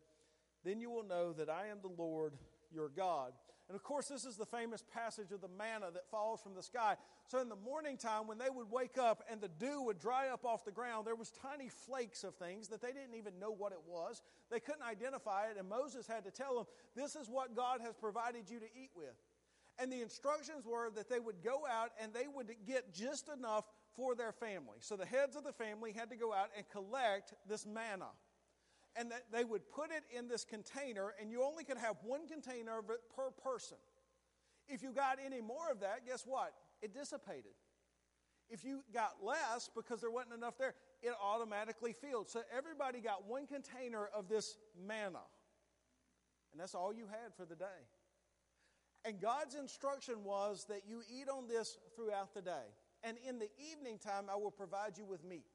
Then 0.63 0.79
you 0.79 0.89
will 0.89 1.03
know 1.03 1.33
that 1.33 1.49
I 1.49 1.67
am 1.67 1.79
the 1.81 2.01
Lord 2.01 2.33
your 2.71 2.89
God. 2.89 3.33
And 3.67 3.75
of 3.75 3.81
course, 3.81 4.07
this 4.07 4.25
is 4.25 4.37
the 4.37 4.45
famous 4.45 4.83
passage 4.93 5.31
of 5.31 5.41
the 5.41 5.47
manna 5.47 5.87
that 5.93 6.09
falls 6.11 6.39
from 6.39 6.53
the 6.53 6.61
sky. 6.61 6.95
So 7.27 7.39
in 7.39 7.49
the 7.49 7.55
morning 7.55 7.97
time, 7.97 8.27
when 8.27 8.37
they 8.37 8.49
would 8.49 8.69
wake 8.69 8.97
up 8.99 9.23
and 9.29 9.41
the 9.41 9.47
dew 9.47 9.81
would 9.83 9.99
dry 9.99 10.27
up 10.27 10.45
off 10.45 10.65
the 10.65 10.71
ground, 10.71 11.07
there 11.07 11.15
was 11.15 11.31
tiny 11.31 11.69
flakes 11.69 12.23
of 12.23 12.35
things 12.35 12.67
that 12.67 12.81
they 12.81 12.91
didn't 12.91 13.15
even 13.15 13.39
know 13.39 13.51
what 13.51 13.71
it 13.71 13.81
was. 13.87 14.21
They 14.51 14.59
couldn't 14.59 14.83
identify 14.83 15.47
it, 15.47 15.57
and 15.57 15.67
Moses 15.67 16.05
had 16.05 16.25
to 16.25 16.31
tell 16.31 16.55
them, 16.55 16.65
This 16.95 17.15
is 17.15 17.27
what 17.27 17.55
God 17.55 17.81
has 17.81 17.95
provided 17.95 18.49
you 18.49 18.59
to 18.59 18.65
eat 18.65 18.91
with. 18.95 19.15
And 19.79 19.91
the 19.91 20.01
instructions 20.01 20.65
were 20.65 20.89
that 20.91 21.09
they 21.09 21.19
would 21.19 21.43
go 21.43 21.63
out 21.69 21.89
and 22.01 22.13
they 22.13 22.27
would 22.33 22.49
get 22.65 22.93
just 22.93 23.29
enough 23.29 23.65
for 23.95 24.15
their 24.15 24.31
family. 24.31 24.77
So 24.79 24.95
the 24.95 25.05
heads 25.05 25.35
of 25.35 25.43
the 25.43 25.51
family 25.51 25.91
had 25.91 26.09
to 26.11 26.15
go 26.15 26.33
out 26.33 26.49
and 26.55 26.67
collect 26.69 27.33
this 27.47 27.65
manna. 27.65 28.07
And 28.95 29.11
that 29.11 29.23
they 29.31 29.43
would 29.43 29.69
put 29.69 29.91
it 29.91 30.03
in 30.17 30.27
this 30.27 30.45
container, 30.45 31.13
and 31.19 31.29
you 31.29 31.43
only 31.43 31.65
could 31.65 31.77
have 31.77 31.97
one 32.03 32.27
container 32.27 32.79
of 32.79 32.89
it 32.89 33.01
per 33.13 33.29
person. 33.31 33.77
If 34.69 34.81
you 34.81 34.91
got 34.91 35.17
any 35.23 35.41
more 35.41 35.69
of 35.71 35.81
that, 35.81 36.05
guess 36.07 36.23
what? 36.25 36.53
It 36.81 36.93
dissipated. 36.93 37.51
If 38.49 38.63
you 38.63 38.83
got 38.93 39.15
less 39.23 39.69
because 39.75 40.01
there 40.01 40.11
wasn't 40.11 40.35
enough 40.35 40.57
there, 40.57 40.75
it 41.01 41.13
automatically 41.21 41.93
filled. 41.93 42.29
So 42.29 42.41
everybody 42.55 42.99
got 42.99 43.27
one 43.27 43.47
container 43.47 44.07
of 44.15 44.29
this 44.29 44.57
manna. 44.87 45.25
And 46.51 46.61
that's 46.61 46.75
all 46.75 46.93
you 46.93 47.07
had 47.07 47.33
for 47.35 47.45
the 47.45 47.55
day. 47.55 47.65
And 49.03 49.19
God's 49.19 49.55
instruction 49.55 50.23
was 50.23 50.65
that 50.69 50.83
you 50.87 51.01
eat 51.11 51.27
on 51.29 51.47
this 51.47 51.77
throughout 51.95 52.33
the 52.33 52.41
day. 52.41 52.73
And 53.03 53.17
in 53.27 53.39
the 53.39 53.49
evening 53.71 53.99
time, 53.99 54.25
I 54.31 54.35
will 54.35 54.51
provide 54.51 54.97
you 54.97 55.05
with 55.05 55.23
meat. 55.23 55.45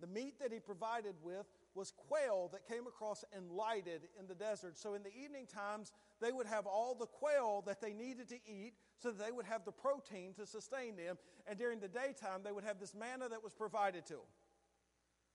The 0.00 0.06
meat 0.06 0.38
that 0.40 0.52
he 0.52 0.60
provided 0.60 1.14
with 1.22 1.46
was 1.74 1.92
quail 2.08 2.48
that 2.52 2.66
came 2.66 2.86
across 2.86 3.24
and 3.36 3.50
lighted 3.50 4.02
in 4.18 4.26
the 4.26 4.34
desert. 4.34 4.78
So 4.78 4.94
in 4.94 5.02
the 5.02 5.12
evening 5.14 5.46
times, 5.46 5.92
they 6.20 6.32
would 6.32 6.46
have 6.46 6.66
all 6.66 6.94
the 6.94 7.06
quail 7.06 7.62
that 7.66 7.80
they 7.80 7.92
needed 7.92 8.28
to 8.28 8.36
eat 8.46 8.74
so 8.98 9.10
that 9.10 9.24
they 9.24 9.32
would 9.32 9.46
have 9.46 9.64
the 9.64 9.72
protein 9.72 10.32
to 10.34 10.46
sustain 10.46 10.96
them. 10.96 11.18
And 11.46 11.58
during 11.58 11.80
the 11.80 11.88
daytime, 11.88 12.42
they 12.44 12.52
would 12.52 12.64
have 12.64 12.78
this 12.78 12.94
manna 12.94 13.28
that 13.28 13.42
was 13.42 13.54
provided 13.54 14.06
to 14.06 14.14
them. 14.14 14.30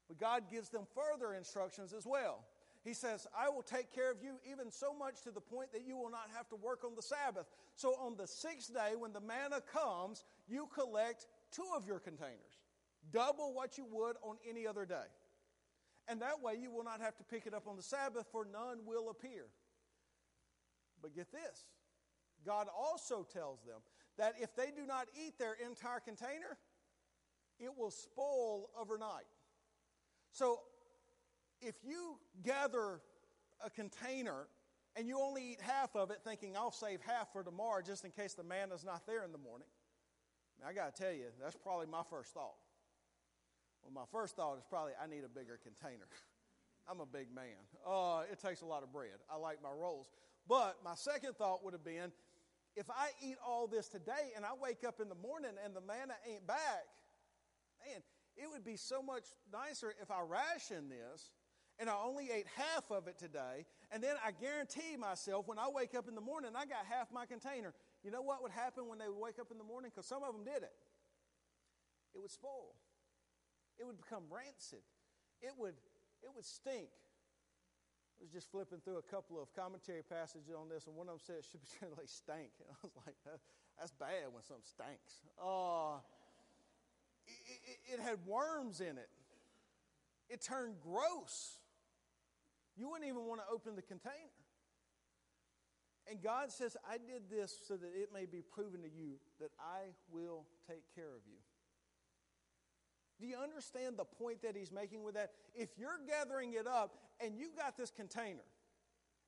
But 0.08 0.18
God 0.18 0.44
gives 0.50 0.70
them 0.70 0.88
further 0.96 1.34
instructions 1.34 1.94
as 1.94 2.06
well. 2.06 2.46
He 2.84 2.94
says, 2.94 3.28
I 3.38 3.50
will 3.50 3.62
take 3.62 3.94
care 3.94 4.10
of 4.10 4.24
you 4.24 4.40
even 4.50 4.72
so 4.72 4.94
much 4.94 5.22
to 5.24 5.32
the 5.32 5.42
point 5.42 5.74
that 5.74 5.86
you 5.86 5.98
will 5.98 6.10
not 6.10 6.30
have 6.36 6.48
to 6.50 6.56
work 6.56 6.84
on 6.86 6.96
the 6.96 7.02
Sabbath. 7.02 7.46
So 7.76 7.90
on 8.00 8.16
the 8.16 8.26
sixth 8.26 8.74
day, 8.74 8.94
when 8.98 9.12
the 9.12 9.20
manna 9.20 9.60
comes, 9.62 10.24
you 10.48 10.70
collect 10.74 11.28
two 11.52 11.66
of 11.76 11.86
your 11.86 12.00
containers, 12.00 12.64
double 13.12 13.54
what 13.54 13.78
you 13.78 13.86
would 13.92 14.16
on 14.24 14.38
any 14.50 14.66
other 14.66 14.86
day. 14.86 14.96
And 16.10 16.22
that 16.22 16.42
way 16.42 16.56
you 16.60 16.72
will 16.72 16.84
not 16.84 17.02
have 17.02 17.16
to 17.18 17.24
pick 17.24 17.46
it 17.46 17.54
up 17.54 17.68
on 17.68 17.76
the 17.76 17.84
Sabbath, 17.84 18.26
for 18.32 18.46
none 18.52 18.80
will 18.86 19.10
appear. 19.12 19.46
But 21.02 21.16
get 21.16 21.32
this 21.32 21.66
God 22.46 22.68
also 22.76 23.26
tells 23.32 23.62
them 23.62 23.80
that 24.18 24.34
if 24.42 24.56
they 24.56 24.72
do 24.76 24.86
not 24.86 25.08
eat 25.16 25.38
their 25.38 25.54
entire 25.54 26.00
container, 26.00 26.58
it 27.60 27.70
will 27.78 27.92
spoil 27.92 28.70
overnight. 28.80 29.26
So 30.32 30.62
if 31.62 31.76
you 31.86 32.18
gather 32.44 33.02
a 33.64 33.70
container 33.70 34.48
and 34.96 35.08
you 35.08 35.20
only 35.20 35.52
eat 35.52 35.62
half 35.62 35.96
of 35.96 36.12
it, 36.12 36.20
thinking 36.24 36.56
I'll 36.58 36.72
save 36.72 37.02
half 37.02 37.32
for 37.32 37.44
tomorrow 37.44 37.82
just 37.82 38.06
in 38.06 38.12
case 38.12 38.34
the 38.34 38.44
man 38.44 38.72
is 38.72 38.84
not 38.84 39.06
there 39.06 39.24
in 39.24 39.32
the 39.32 39.38
morning, 39.38 39.68
I 40.66 40.74
got 40.74 40.96
to 40.96 41.02
tell 41.02 41.14
you, 41.14 41.26
that's 41.42 41.56
probably 41.56 41.88
my 41.88 42.02
first 42.10 42.34
thought. 42.34 42.56
Well, 43.84 43.94
my 43.94 44.08
first 44.12 44.36
thought 44.36 44.58
is 44.58 44.64
probably 44.70 44.94
I 45.02 45.08
need 45.08 45.24
a 45.24 45.30
bigger 45.30 45.60
container. 45.62 46.08
I'm 46.90 47.00
a 47.00 47.06
big 47.06 47.34
man. 47.34 47.62
Uh, 47.86 48.24
it 48.32 48.40
takes 48.40 48.62
a 48.62 48.66
lot 48.66 48.84
of 48.84 48.92
bread. 48.92 49.22
I 49.32 49.38
like 49.38 49.62
my 49.62 49.70
rolls. 49.70 50.08
But 50.48 50.78
my 50.84 50.96
second 50.96 51.36
thought 51.36 51.64
would 51.64 51.74
have 51.74 51.84
been 51.84 52.12
if 52.76 52.90
I 52.90 53.10
eat 53.22 53.38
all 53.46 53.68
this 53.68 53.88
today 53.90 54.32
and 54.36 54.46
I 54.46 54.52
wake 54.60 54.84
up 54.88 55.00
in 55.00 55.10
the 55.10 55.16
morning 55.16 55.52
and 55.64 55.76
the 55.76 55.82
manna 55.82 56.14
ain't 56.28 56.48
back, 56.48 56.88
man, 57.86 58.02
it 58.38 58.50
would 58.52 58.64
be 58.64 58.78
so 58.78 59.02
much 59.02 59.24
nicer 59.52 59.94
if 60.02 60.10
I 60.10 60.22
ration 60.22 60.90
this 60.90 61.32
and 61.80 61.90
I 61.90 61.96
only 62.04 62.30
ate 62.30 62.46
half 62.56 62.92
of 62.92 63.08
it 63.08 63.18
today, 63.18 63.66
and 63.90 64.04
then 64.04 64.16
I 64.24 64.32
guarantee 64.32 64.98
myself 65.00 65.48
when 65.48 65.58
I 65.58 65.70
wake 65.74 65.96
up 65.96 66.10
in 66.10 66.16
the 66.16 66.22
morning, 66.22 66.52
I 66.54 66.66
got 66.66 66.84
half 66.90 67.08
my 67.12 67.26
container. 67.26 67.74
You 68.04 68.12
know 68.12 68.22
what 68.22 68.44
would 68.44 68.52
happen 68.52 68.90
when 68.90 69.00
they 69.00 69.08
would 69.08 69.18
wake 69.18 69.40
up 69.40 69.48
in 69.50 69.58
the 69.58 69.64
morning? 69.64 69.90
Because 69.94 70.06
some 70.06 70.22
of 70.22 70.36
them 70.36 70.44
did 70.44 70.62
it. 70.62 70.76
It 72.14 72.20
would 72.20 72.32
spoil. 72.32 72.76
It 73.80 73.88
would 73.88 73.98
become 73.98 74.24
rancid. 74.30 74.84
It 75.42 75.56
would, 75.58 75.80
it 76.22 76.30
would 76.36 76.46
stink. 76.46 76.92
I 78.20 78.28
was 78.28 78.32
just 78.32 78.52
flipping 78.52 78.84
through 78.84 79.00
a 79.00 79.08
couple 79.08 79.42
of 79.42 79.48
commentary 79.56 80.04
passages 80.04 80.52
on 80.52 80.68
this, 80.68 80.88
and 80.88 80.96
one 80.96 81.08
of 81.08 81.16
them 81.16 81.24
said 81.24 81.36
it 81.40 81.48
should 81.50 81.64
be 81.64 81.72
translated 81.80 82.12
stank. 82.12 82.52
And 82.60 82.68
I 82.68 82.76
was 82.84 82.92
like, 83.08 83.16
that's 83.80 83.96
bad 83.96 84.28
when 84.36 84.44
something 84.44 84.68
stinks. 84.68 85.24
Uh, 85.40 86.04
it, 87.26 87.60
it, 87.64 87.80
it 87.96 88.00
had 88.04 88.20
worms 88.28 88.82
in 88.82 89.00
it. 89.00 89.08
It 90.28 90.42
turned 90.42 90.76
gross. 90.84 91.58
You 92.76 92.90
wouldn't 92.90 93.08
even 93.08 93.24
want 93.24 93.40
to 93.40 93.48
open 93.48 93.76
the 93.76 93.82
container. 93.82 94.36
And 96.10 96.22
God 96.22 96.52
says, 96.52 96.76
I 96.90 96.98
did 96.98 97.30
this 97.30 97.56
so 97.68 97.78
that 97.78 97.92
it 97.94 98.10
may 98.14 98.26
be 98.26 98.42
proven 98.42 98.82
to 98.82 98.90
you 98.90 99.16
that 99.40 99.52
I 99.60 99.94
will 100.12 100.44
take 100.68 100.84
care 100.96 101.16
of 101.16 101.22
you. 101.28 101.38
Do 103.20 103.28
you 103.28 103.38
understand 103.38 103.98
the 103.98 104.06
point 104.06 104.42
that 104.44 104.56
he's 104.56 104.72
making 104.72 105.04
with 105.04 105.16
that? 105.16 105.32
If 105.54 105.70
you're 105.78 106.00
gathering 106.08 106.54
it 106.54 106.68
up 106.68 106.96
and 107.20 107.38
you 107.38 107.50
got 107.58 107.78
this 107.78 107.92
container, 107.92 108.46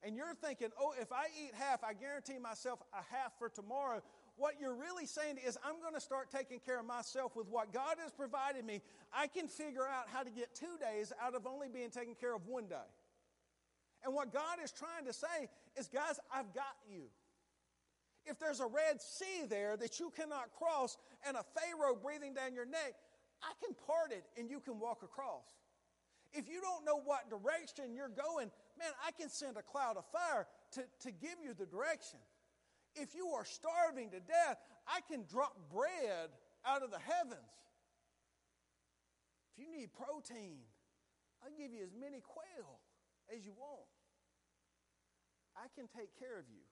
and 0.03 0.15
you're 0.15 0.33
thinking, 0.33 0.69
oh, 0.79 0.93
if 0.99 1.11
I 1.11 1.25
eat 1.39 1.51
half, 1.53 1.83
I 1.83 1.93
guarantee 1.93 2.39
myself 2.39 2.79
a 2.93 3.03
half 3.15 3.37
for 3.37 3.49
tomorrow. 3.49 4.01
What 4.35 4.55
you're 4.59 4.73
really 4.73 5.05
saying 5.05 5.37
is, 5.45 5.57
I'm 5.63 5.79
going 5.79 5.93
to 5.93 6.01
start 6.01 6.31
taking 6.31 6.59
care 6.59 6.79
of 6.79 6.85
myself 6.87 7.35
with 7.35 7.47
what 7.47 7.71
God 7.71 7.97
has 8.01 8.11
provided 8.11 8.65
me. 8.65 8.81
I 9.13 9.27
can 9.27 9.47
figure 9.47 9.87
out 9.87 10.05
how 10.07 10.23
to 10.23 10.31
get 10.31 10.55
two 10.55 10.77
days 10.79 11.13
out 11.21 11.35
of 11.35 11.45
only 11.45 11.67
being 11.67 11.91
taken 11.91 12.15
care 12.15 12.33
of 12.33 12.47
one 12.47 12.65
day. 12.65 12.89
And 14.03 14.15
what 14.15 14.33
God 14.33 14.57
is 14.63 14.71
trying 14.71 15.05
to 15.05 15.13
say 15.13 15.49
is, 15.77 15.87
guys, 15.87 16.19
I've 16.33 16.51
got 16.55 16.75
you. 16.89 17.03
If 18.25 18.39
there's 18.39 18.59
a 18.59 18.65
Red 18.65 19.01
Sea 19.01 19.45
there 19.47 19.77
that 19.77 19.99
you 19.99 20.11
cannot 20.15 20.51
cross 20.57 20.97
and 21.27 21.37
a 21.37 21.43
Pharaoh 21.59 21.95
breathing 21.95 22.33
down 22.33 22.55
your 22.55 22.65
neck, 22.65 22.93
I 23.43 23.53
can 23.63 23.75
part 23.87 24.11
it 24.11 24.23
and 24.37 24.49
you 24.49 24.59
can 24.59 24.79
walk 24.79 25.03
across. 25.03 25.45
If 26.33 26.47
you 26.47 26.61
don't 26.61 26.85
know 26.85 27.01
what 27.03 27.29
direction 27.29 27.93
you're 27.93 28.09
going, 28.09 28.51
man, 28.79 28.91
I 29.05 29.11
can 29.11 29.29
send 29.29 29.57
a 29.57 29.61
cloud 29.61 29.97
of 29.97 30.05
fire 30.11 30.47
to, 30.73 30.83
to 31.01 31.11
give 31.11 31.35
you 31.43 31.53
the 31.53 31.65
direction. 31.65 32.19
If 32.95 33.15
you 33.15 33.27
are 33.35 33.45
starving 33.45 34.11
to 34.11 34.19
death, 34.19 34.57
I 34.87 34.99
can 35.09 35.25
drop 35.29 35.55
bread 35.71 36.31
out 36.65 36.83
of 36.83 36.91
the 36.91 36.99
heavens. 36.99 37.51
If 39.51 39.63
you 39.63 39.71
need 39.71 39.89
protein, 39.93 40.63
I'll 41.43 41.55
give 41.57 41.73
you 41.73 41.83
as 41.83 41.91
many 41.99 42.21
quail 42.21 42.79
as 43.33 43.45
you 43.45 43.51
want. 43.57 43.89
I 45.55 45.67
can 45.75 45.87
take 45.91 46.17
care 46.17 46.39
of 46.39 46.45
you. 46.47 46.63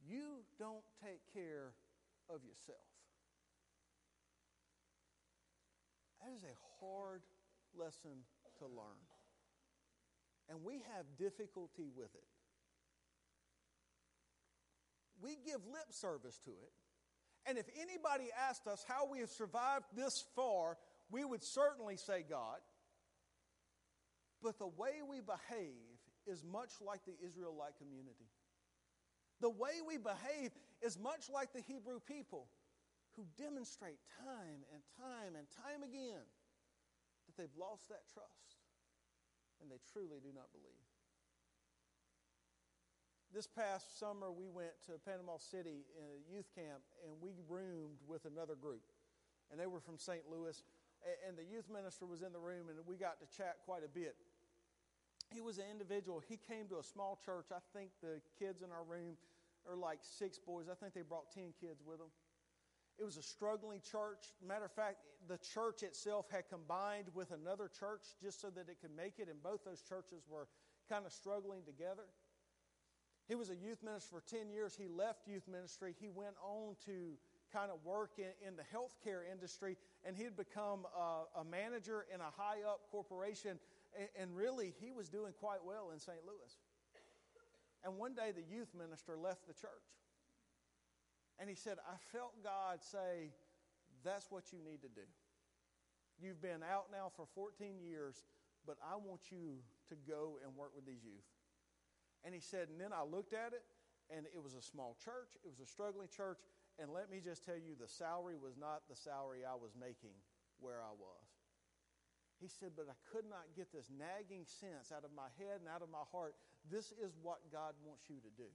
You 0.00 0.44
don't 0.58 0.84
take 1.04 1.20
care 1.34 1.74
of 2.30 2.40
yourself. 2.44 2.97
That 6.20 6.34
is 6.34 6.42
a 6.42 6.56
hard 6.80 7.22
lesson 7.78 8.24
to 8.58 8.64
learn. 8.66 9.00
And 10.50 10.64
we 10.64 10.82
have 10.94 11.04
difficulty 11.18 11.90
with 11.94 12.14
it. 12.14 12.24
We 15.20 15.36
give 15.44 15.60
lip 15.66 15.90
service 15.90 16.38
to 16.44 16.50
it. 16.50 16.72
And 17.46 17.58
if 17.58 17.66
anybody 17.80 18.30
asked 18.48 18.66
us 18.66 18.84
how 18.86 19.06
we 19.10 19.20
have 19.20 19.30
survived 19.30 19.84
this 19.94 20.24
far, 20.36 20.76
we 21.10 21.24
would 21.24 21.42
certainly 21.42 21.96
say 21.96 22.24
God. 22.28 22.58
But 24.42 24.58
the 24.58 24.66
way 24.66 25.00
we 25.08 25.20
behave 25.20 25.98
is 26.26 26.44
much 26.44 26.72
like 26.84 27.00
the 27.06 27.14
Israelite 27.26 27.76
community. 27.78 28.28
The 29.40 29.50
way 29.50 29.80
we 29.86 29.96
behave 29.96 30.50
is 30.82 30.98
much 30.98 31.30
like 31.32 31.52
the 31.52 31.62
Hebrew 31.62 32.00
people 32.06 32.48
who 33.18 33.26
demonstrate 33.34 33.98
time 34.22 34.62
and 34.70 34.78
time 34.94 35.34
and 35.34 35.50
time 35.66 35.82
again 35.82 36.22
that 37.26 37.34
they've 37.34 37.58
lost 37.58 37.90
that 37.90 38.06
trust 38.14 38.62
and 39.58 39.66
they 39.66 39.82
truly 39.90 40.22
do 40.22 40.30
not 40.30 40.46
believe. 40.54 40.86
This 43.34 43.50
past 43.50 43.98
summer, 43.98 44.30
we 44.30 44.46
went 44.46 44.72
to 44.86 44.96
Panama 45.02 45.36
City 45.42 45.82
in 45.98 46.06
a 46.06 46.22
youth 46.30 46.46
camp 46.54 46.80
and 47.02 47.12
we 47.18 47.34
roomed 47.50 47.98
with 48.06 48.24
another 48.24 48.54
group. 48.54 48.86
And 49.50 49.58
they 49.58 49.66
were 49.66 49.82
from 49.82 49.98
St. 49.98 50.22
Louis. 50.30 50.62
And 51.26 51.34
the 51.36 51.44
youth 51.44 51.66
minister 51.66 52.06
was 52.06 52.22
in 52.22 52.32
the 52.32 52.40
room 52.40 52.70
and 52.70 52.78
we 52.86 52.94
got 52.94 53.18
to 53.18 53.26
chat 53.34 53.58
quite 53.66 53.82
a 53.82 53.90
bit. 53.90 54.14
He 55.34 55.42
was 55.42 55.58
an 55.58 55.66
individual. 55.68 56.22
He 56.22 56.38
came 56.38 56.70
to 56.70 56.78
a 56.78 56.86
small 56.86 57.18
church. 57.20 57.50
I 57.50 57.60
think 57.74 57.90
the 58.00 58.22
kids 58.38 58.62
in 58.62 58.70
our 58.70 58.86
room 58.86 59.18
are 59.68 59.76
like 59.76 59.98
six 60.00 60.38
boys. 60.38 60.70
I 60.70 60.74
think 60.78 60.94
they 60.94 61.02
brought 61.02 61.34
10 61.34 61.52
kids 61.60 61.82
with 61.84 61.98
them. 61.98 62.08
It 62.98 63.04
was 63.04 63.16
a 63.16 63.22
struggling 63.22 63.80
church. 63.80 64.34
Matter 64.46 64.64
of 64.64 64.72
fact, 64.72 64.98
the 65.28 65.38
church 65.38 65.82
itself 65.82 66.26
had 66.30 66.48
combined 66.48 67.06
with 67.14 67.30
another 67.30 67.68
church 67.68 68.02
just 68.20 68.40
so 68.40 68.50
that 68.50 68.68
it 68.68 68.78
could 68.80 68.94
make 68.96 69.14
it, 69.18 69.28
and 69.28 69.40
both 69.42 69.64
those 69.64 69.82
churches 69.82 70.24
were 70.28 70.48
kind 70.88 71.06
of 71.06 71.12
struggling 71.12 71.62
together. 71.64 72.04
He 73.28 73.34
was 73.34 73.50
a 73.50 73.56
youth 73.56 73.82
minister 73.84 74.08
for 74.10 74.22
10 74.26 74.50
years. 74.50 74.74
He 74.74 74.88
left 74.88 75.28
youth 75.28 75.46
ministry. 75.46 75.94
He 76.00 76.08
went 76.08 76.34
on 76.42 76.76
to 76.86 77.12
kind 77.52 77.70
of 77.70 77.84
work 77.84 78.12
in, 78.18 78.32
in 78.46 78.56
the 78.56 78.64
healthcare 78.74 79.20
industry, 79.30 79.76
and 80.04 80.16
he 80.16 80.24
had 80.24 80.36
become 80.36 80.86
a, 80.96 81.40
a 81.40 81.44
manager 81.44 82.06
in 82.12 82.20
a 82.20 82.30
high 82.36 82.64
up 82.66 82.80
corporation. 82.90 83.58
And, 83.98 84.08
and 84.18 84.36
really, 84.36 84.74
he 84.80 84.92
was 84.92 85.08
doing 85.08 85.34
quite 85.38 85.62
well 85.64 85.90
in 85.92 86.00
St. 86.00 86.18
Louis. 86.26 86.56
And 87.84 87.96
one 87.96 88.14
day, 88.14 88.32
the 88.34 88.42
youth 88.42 88.74
minister 88.76 89.16
left 89.16 89.46
the 89.46 89.54
church. 89.54 89.86
And 91.38 91.48
he 91.48 91.54
said, 91.54 91.78
I 91.86 91.96
felt 92.12 92.34
God 92.42 92.82
say, 92.82 93.30
that's 94.04 94.30
what 94.30 94.52
you 94.52 94.58
need 94.58 94.82
to 94.82 94.88
do. 94.88 95.06
You've 96.18 96.42
been 96.42 96.66
out 96.66 96.86
now 96.90 97.10
for 97.14 97.26
14 97.34 97.78
years, 97.78 98.24
but 98.66 98.76
I 98.82 98.96
want 98.96 99.30
you 99.30 99.62
to 99.88 99.94
go 100.06 100.38
and 100.44 100.56
work 100.56 100.74
with 100.74 100.84
these 100.84 101.04
youth. 101.04 101.30
And 102.24 102.34
he 102.34 102.40
said, 102.40 102.68
and 102.68 102.80
then 102.80 102.90
I 102.90 103.06
looked 103.06 103.32
at 103.32 103.54
it, 103.54 103.62
and 104.10 104.26
it 104.34 104.42
was 104.42 104.54
a 104.54 104.62
small 104.62 104.96
church, 104.98 105.38
it 105.44 105.50
was 105.50 105.60
a 105.62 105.70
struggling 105.70 106.08
church, 106.10 106.42
and 106.78 106.90
let 106.90 107.10
me 107.10 107.22
just 107.22 107.44
tell 107.44 107.58
you, 107.58 107.78
the 107.78 107.86
salary 107.86 108.34
was 108.34 108.58
not 108.58 108.82
the 108.90 108.96
salary 108.96 109.46
I 109.46 109.54
was 109.54 109.78
making 109.78 110.14
where 110.58 110.82
I 110.82 110.90
was. 110.98 111.26
He 112.40 112.46
said, 112.46 112.74
but 112.78 112.86
I 112.86 112.98
could 113.10 113.26
not 113.26 113.50
get 113.54 113.70
this 113.74 113.90
nagging 113.90 114.46
sense 114.46 114.94
out 114.94 115.02
of 115.02 115.10
my 115.14 115.26
head 115.38 115.58
and 115.58 115.66
out 115.66 115.82
of 115.82 115.90
my 115.90 116.06
heart. 116.10 116.34
This 116.70 116.94
is 117.02 117.18
what 117.22 117.42
God 117.50 117.74
wants 117.82 118.06
you 118.06 118.22
to 118.22 118.32
do. 118.38 118.46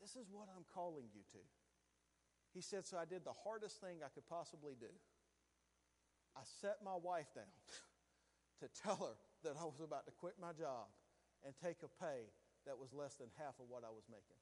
This 0.00 0.16
is 0.16 0.32
what 0.32 0.48
I'm 0.48 0.64
calling 0.72 1.04
you 1.12 1.20
to. 1.36 1.42
He 2.56 2.60
said, 2.64 2.88
So 2.88 2.96
I 2.96 3.04
did 3.04 3.22
the 3.24 3.36
hardest 3.44 3.80
thing 3.80 4.00
I 4.00 4.08
could 4.08 4.26
possibly 4.26 4.74
do. 4.80 4.90
I 6.34 6.40
set 6.64 6.80
my 6.80 6.96
wife 6.96 7.28
down 7.36 7.52
to 8.64 8.66
tell 8.80 8.96
her 8.96 9.14
that 9.44 9.60
I 9.60 9.64
was 9.68 9.84
about 9.84 10.06
to 10.08 10.14
quit 10.16 10.40
my 10.40 10.56
job 10.56 10.88
and 11.44 11.52
take 11.60 11.84
a 11.84 11.90
pay 12.00 12.32
that 12.64 12.76
was 12.76 12.92
less 12.92 13.16
than 13.16 13.28
half 13.36 13.56
of 13.60 13.68
what 13.68 13.84
I 13.84 13.92
was 13.92 14.08
making. 14.08 14.40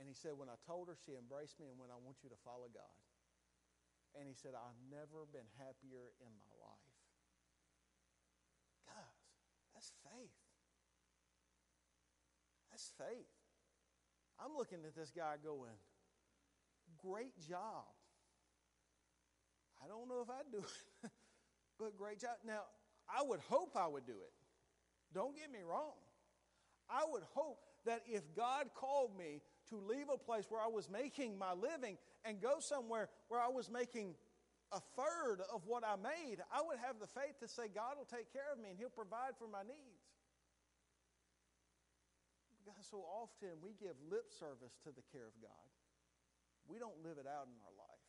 And 0.00 0.08
he 0.08 0.14
said, 0.14 0.32
When 0.38 0.48
I 0.48 0.56
told 0.64 0.88
her, 0.88 0.96
she 0.96 1.12
embraced 1.12 1.60
me 1.60 1.68
and 1.68 1.76
went, 1.76 1.92
I 1.92 2.00
want 2.00 2.24
you 2.24 2.32
to 2.32 2.40
follow 2.40 2.72
God. 2.72 2.96
And 4.16 4.24
he 4.24 4.32
said, 4.32 4.56
I've 4.56 4.80
never 4.88 5.28
been 5.28 5.46
happier 5.60 6.16
in 6.24 6.32
my 6.40 6.54
life. 6.56 6.96
Guys, 8.88 9.20
that's 9.76 9.92
faith. 10.00 10.47
That's 12.78 12.92
faith. 13.10 13.26
I'm 14.38 14.56
looking 14.56 14.78
at 14.86 14.94
this 14.94 15.10
guy 15.10 15.34
going, 15.42 15.74
great 16.96 17.34
job. 17.48 17.90
I 19.82 19.88
don't 19.88 20.08
know 20.08 20.22
if 20.22 20.30
I'd 20.30 20.52
do 20.52 20.58
it, 20.58 21.10
but 21.78 21.98
great 21.98 22.20
job. 22.20 22.36
Now, 22.46 22.62
I 23.08 23.24
would 23.24 23.40
hope 23.48 23.76
I 23.76 23.88
would 23.88 24.06
do 24.06 24.12
it. 24.12 24.32
Don't 25.12 25.36
get 25.36 25.50
me 25.50 25.58
wrong. 25.68 25.98
I 26.88 27.02
would 27.10 27.24
hope 27.34 27.58
that 27.84 28.02
if 28.06 28.22
God 28.36 28.66
called 28.76 29.10
me 29.18 29.42
to 29.70 29.76
leave 29.76 30.06
a 30.12 30.16
place 30.16 30.44
where 30.48 30.60
I 30.60 30.68
was 30.68 30.88
making 30.88 31.36
my 31.36 31.54
living 31.54 31.98
and 32.24 32.40
go 32.40 32.60
somewhere 32.60 33.08
where 33.26 33.40
I 33.40 33.48
was 33.48 33.68
making 33.68 34.14
a 34.70 34.78
third 34.94 35.42
of 35.52 35.62
what 35.66 35.82
I 35.82 35.96
made, 35.96 36.36
I 36.52 36.62
would 36.62 36.78
have 36.78 37.00
the 37.00 37.08
faith 37.08 37.40
to 37.40 37.48
say, 37.48 37.64
God 37.74 37.98
will 37.98 38.06
take 38.06 38.32
care 38.32 38.52
of 38.52 38.60
me 38.62 38.70
and 38.70 38.78
He'll 38.78 38.88
provide 38.88 39.34
for 39.36 39.48
my 39.48 39.62
needs. 39.62 39.97
So 42.80 42.98
often 42.98 43.58
we 43.62 43.74
give 43.80 43.96
lip 44.10 44.30
service 44.30 44.78
to 44.84 44.90
the 44.90 45.02
care 45.12 45.26
of 45.26 45.34
God. 45.42 45.68
We 46.68 46.78
don't 46.78 47.02
live 47.02 47.18
it 47.18 47.26
out 47.26 47.46
in 47.46 47.56
our 47.64 47.74
life. 47.76 48.08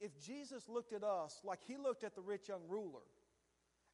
If 0.00 0.18
Jesus 0.20 0.68
looked 0.68 0.92
at 0.92 1.04
us 1.04 1.40
like 1.44 1.60
he 1.66 1.76
looked 1.76 2.02
at 2.02 2.14
the 2.14 2.20
rich 2.20 2.48
young 2.48 2.62
ruler 2.68 3.06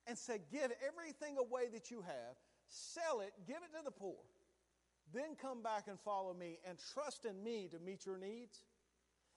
and 0.06 0.16
said, 0.16 0.40
Give 0.50 0.70
everything 0.86 1.36
away 1.38 1.68
that 1.72 1.90
you 1.90 2.02
have, 2.02 2.36
sell 2.66 3.20
it, 3.20 3.32
give 3.46 3.56
it 3.56 3.76
to 3.76 3.84
the 3.84 3.90
poor, 3.90 4.16
then 5.12 5.36
come 5.40 5.62
back 5.62 5.84
and 5.88 5.98
follow 6.00 6.34
me 6.34 6.58
and 6.68 6.78
trust 6.94 7.24
in 7.24 7.42
me 7.42 7.68
to 7.72 7.78
meet 7.78 8.06
your 8.06 8.18
needs. 8.18 8.64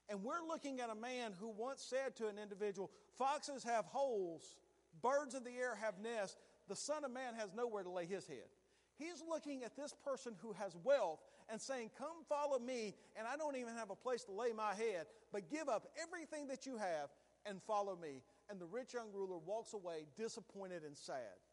And 0.09 0.23
we're 0.23 0.45
looking 0.47 0.79
at 0.79 0.89
a 0.89 0.95
man 0.95 1.33
who 1.39 1.49
once 1.49 1.81
said 1.81 2.15
to 2.17 2.27
an 2.27 2.37
individual, 2.37 2.91
Foxes 3.17 3.63
have 3.63 3.85
holes, 3.85 4.55
birds 5.01 5.35
of 5.35 5.43
the 5.43 5.51
air 5.51 5.75
have 5.75 5.95
nests, 6.01 6.37
the 6.71 6.75
Son 6.77 7.03
of 7.03 7.11
Man 7.11 7.33
has 7.35 7.49
nowhere 7.53 7.83
to 7.83 7.89
lay 7.89 8.05
his 8.05 8.25
head. 8.25 8.47
He's 8.95 9.21
looking 9.27 9.65
at 9.65 9.75
this 9.75 9.93
person 10.05 10.35
who 10.41 10.53
has 10.53 10.73
wealth 10.85 11.19
and 11.49 11.59
saying, 11.59 11.91
Come 11.97 12.23
follow 12.29 12.59
me, 12.59 12.95
and 13.17 13.27
I 13.27 13.35
don't 13.35 13.57
even 13.57 13.75
have 13.75 13.89
a 13.89 13.95
place 13.95 14.23
to 14.23 14.31
lay 14.31 14.53
my 14.53 14.73
head, 14.73 15.07
but 15.33 15.51
give 15.51 15.67
up 15.67 15.91
everything 16.01 16.47
that 16.47 16.65
you 16.65 16.77
have 16.77 17.09
and 17.45 17.61
follow 17.67 17.97
me. 18.01 18.23
And 18.49 18.57
the 18.57 18.67
rich 18.67 18.93
young 18.93 19.11
ruler 19.13 19.37
walks 19.37 19.73
away 19.73 20.07
disappointed 20.15 20.83
and 20.83 20.95
sad. 20.95 21.43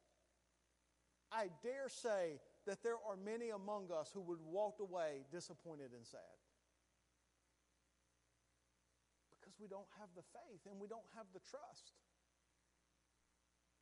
I 1.32 1.48
dare 1.64 1.88
say 1.88 2.38
that 2.68 2.84
there 2.84 3.02
are 3.10 3.16
many 3.16 3.50
among 3.50 3.90
us 3.90 4.12
who 4.14 4.20
would 4.20 4.40
walk 4.46 4.76
away 4.78 5.24
disappointed 5.32 5.90
and 5.96 6.06
sad. 6.06 6.38
Because 9.34 9.54
we 9.58 9.66
don't 9.66 9.90
have 9.98 10.10
the 10.14 10.22
faith 10.30 10.60
and 10.70 10.78
we 10.78 10.86
don't 10.86 11.10
have 11.16 11.26
the 11.34 11.40
trust. 11.50 11.90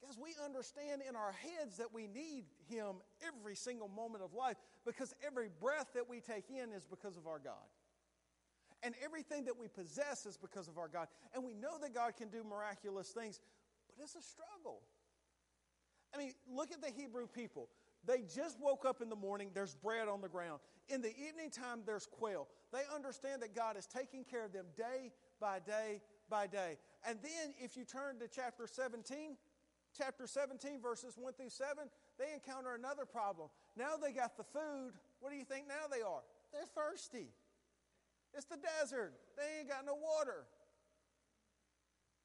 Guys, 0.04 0.18
we 0.22 0.34
understand 0.44 1.02
in 1.08 1.16
our 1.16 1.32
heads 1.32 1.78
that 1.78 1.92
we 1.92 2.06
need 2.06 2.44
Him 2.68 2.96
every 3.26 3.54
single 3.54 3.88
moment 3.88 4.22
of 4.22 4.34
life 4.34 4.56
because 4.84 5.14
every 5.26 5.48
breath 5.60 5.88
that 5.94 6.08
we 6.08 6.20
take 6.20 6.50
in 6.50 6.72
is 6.72 6.84
because 6.84 7.16
of 7.16 7.26
our 7.26 7.38
God. 7.38 7.54
And 8.82 8.94
everything 9.02 9.44
that 9.46 9.58
we 9.58 9.68
possess 9.68 10.26
is 10.26 10.36
because 10.36 10.68
of 10.68 10.78
our 10.78 10.88
God. 10.88 11.08
And 11.34 11.42
we 11.42 11.54
know 11.54 11.78
that 11.80 11.94
God 11.94 12.16
can 12.16 12.28
do 12.28 12.44
miraculous 12.44 13.08
things, 13.08 13.40
but 13.88 14.02
it's 14.02 14.14
a 14.14 14.22
struggle. 14.22 14.82
I 16.14 16.18
mean, 16.18 16.32
look 16.48 16.72
at 16.72 16.82
the 16.82 16.90
Hebrew 16.90 17.26
people. 17.26 17.68
They 18.06 18.22
just 18.32 18.60
woke 18.60 18.84
up 18.84 19.02
in 19.02 19.08
the 19.08 19.16
morning, 19.16 19.50
there's 19.52 19.74
bread 19.74 20.08
on 20.08 20.20
the 20.20 20.28
ground. 20.28 20.60
In 20.88 21.02
the 21.02 21.10
evening 21.16 21.50
time, 21.50 21.80
there's 21.84 22.06
quail. 22.06 22.46
They 22.72 22.82
understand 22.94 23.42
that 23.42 23.54
God 23.54 23.76
is 23.76 23.86
taking 23.86 24.22
care 24.22 24.44
of 24.44 24.52
them 24.52 24.66
day 24.76 25.10
by 25.40 25.58
day 25.58 26.00
by 26.30 26.46
day. 26.46 26.78
And 27.06 27.18
then, 27.22 27.54
if 27.58 27.76
you 27.76 27.84
turn 27.84 28.18
to 28.20 28.28
chapter 28.28 28.66
17, 28.66 29.36
chapter 29.96 30.26
17, 30.26 30.80
verses 30.80 31.14
1 31.16 31.32
through 31.34 31.50
7, 31.50 31.88
they 32.18 32.32
encounter 32.32 32.74
another 32.74 33.04
problem. 33.04 33.48
Now 33.76 33.96
they 33.96 34.12
got 34.12 34.36
the 34.36 34.44
food. 34.44 34.92
What 35.20 35.30
do 35.30 35.36
you 35.36 35.44
think 35.44 35.66
now 35.68 35.88
they 35.90 36.02
are? 36.02 36.22
They're 36.52 36.68
thirsty. 36.74 37.28
It's 38.34 38.46
the 38.46 38.58
desert. 38.58 39.14
They 39.36 39.60
ain't 39.60 39.68
got 39.68 39.86
no 39.86 39.94
water. 39.94 40.44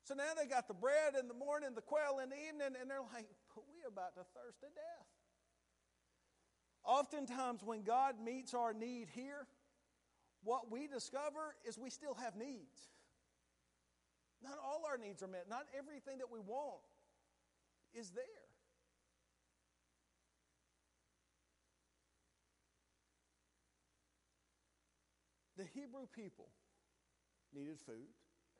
So 0.04 0.14
now 0.14 0.34
they 0.36 0.46
got 0.46 0.68
the 0.68 0.74
bread 0.74 1.16
in 1.20 1.28
the 1.28 1.34
morning, 1.34 1.70
the 1.76 1.82
quail 1.82 2.20
in 2.22 2.30
the 2.30 2.36
evening, 2.36 2.76
and 2.80 2.90
they're 2.90 3.06
like, 3.14 3.28
but 3.56 3.64
we 3.70 3.80
about 3.88 4.16
to 4.16 4.22
thirst 4.36 4.60
to 4.62 4.68
death. 4.68 5.08
Oftentimes, 6.84 7.62
when 7.64 7.84
God 7.84 8.16
meets 8.24 8.54
our 8.54 8.74
need 8.74 9.08
here, 9.14 9.48
what 10.44 10.72
we 10.72 10.88
discover 10.88 11.56
is 11.64 11.78
we 11.78 11.92
still 11.92 12.16
have 12.16 12.36
needs. 12.36 12.90
Not 14.44 14.58
all 14.66 14.82
our 14.90 14.98
needs 14.98 15.22
are 15.22 15.28
met. 15.28 15.46
Not 15.48 15.66
everything 15.78 16.18
that 16.18 16.32
we 16.32 16.40
want 16.40 16.82
is 17.93 18.12
there. 18.12 18.25
The 25.58 25.65
Hebrew 25.65 26.08
people 26.15 26.49
needed 27.54 27.77
food. 27.86 28.10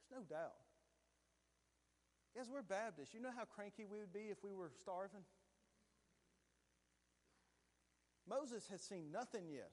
There's 0.09 0.21
no 0.21 0.35
doubt. 0.35 0.59
Guys, 2.35 2.47
we're 2.51 2.61
Baptists. 2.61 3.13
You 3.13 3.21
know 3.21 3.33
how 3.35 3.43
cranky 3.43 3.85
we 3.85 3.99
would 3.99 4.13
be 4.13 4.31
if 4.31 4.43
we 4.43 4.53
were 4.53 4.71
starving? 4.79 5.25
Moses 8.27 8.67
had 8.69 8.79
seen 8.79 9.11
nothing 9.11 9.49
yet. 9.49 9.71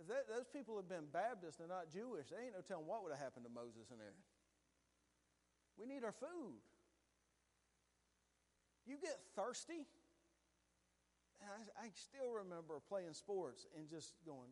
If 0.00 0.06
that, 0.08 0.28
those 0.28 0.46
people 0.52 0.76
had 0.76 0.88
been 0.88 1.10
Baptists 1.12 1.60
and 1.60 1.68
not 1.68 1.90
Jewish, 1.90 2.28
they 2.28 2.44
ain't 2.44 2.54
no 2.54 2.62
telling 2.62 2.86
what 2.86 3.02
would 3.02 3.12
have 3.12 3.22
happened 3.22 3.46
to 3.46 3.52
Moses 3.52 3.90
and 3.90 4.00
Aaron. 4.00 4.22
We 5.78 5.86
need 5.86 6.04
our 6.04 6.12
food. 6.12 6.58
You 8.88 8.96
get 8.96 9.20
thirsty. 9.36 9.84
I, 11.44 11.60
I 11.76 11.92
still 11.92 12.32
remember 12.40 12.80
playing 12.88 13.12
sports 13.12 13.68
and 13.76 13.84
just 13.84 14.16
going, 14.24 14.48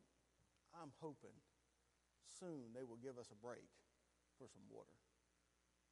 I'm 0.77 0.93
hoping 1.01 1.35
soon 2.37 2.77
they 2.77 2.85
will 2.85 3.01
give 3.01 3.17
us 3.17 3.33
a 3.33 3.39
break 3.41 3.65
for 4.37 4.45
some 4.45 4.63
water. 4.69 4.93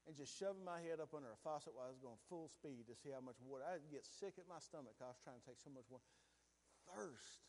And 0.05 0.13
just 0.13 0.37
shoving 0.37 0.69
my 0.69 0.85
head 0.85 1.01
up 1.01 1.17
under 1.17 1.33
a 1.33 1.41
faucet 1.41 1.73
while 1.73 1.89
I 1.89 1.93
was 1.97 2.05
going 2.05 2.21
full 2.29 2.53
speed 2.53 2.85
to 2.93 2.95
see 2.95 3.09
how 3.09 3.25
much 3.25 3.41
water. 3.41 3.65
I'd 3.65 3.89
get 3.89 4.05
sick 4.05 4.37
at 4.37 4.45
my 4.45 4.61
stomach 4.61 5.01
I 5.01 5.09
was 5.09 5.17
trying 5.25 5.41
to 5.41 5.47
take 5.49 5.57
so 5.65 5.73
much 5.73 5.89
water. 5.89 6.05
Thirst 6.93 7.41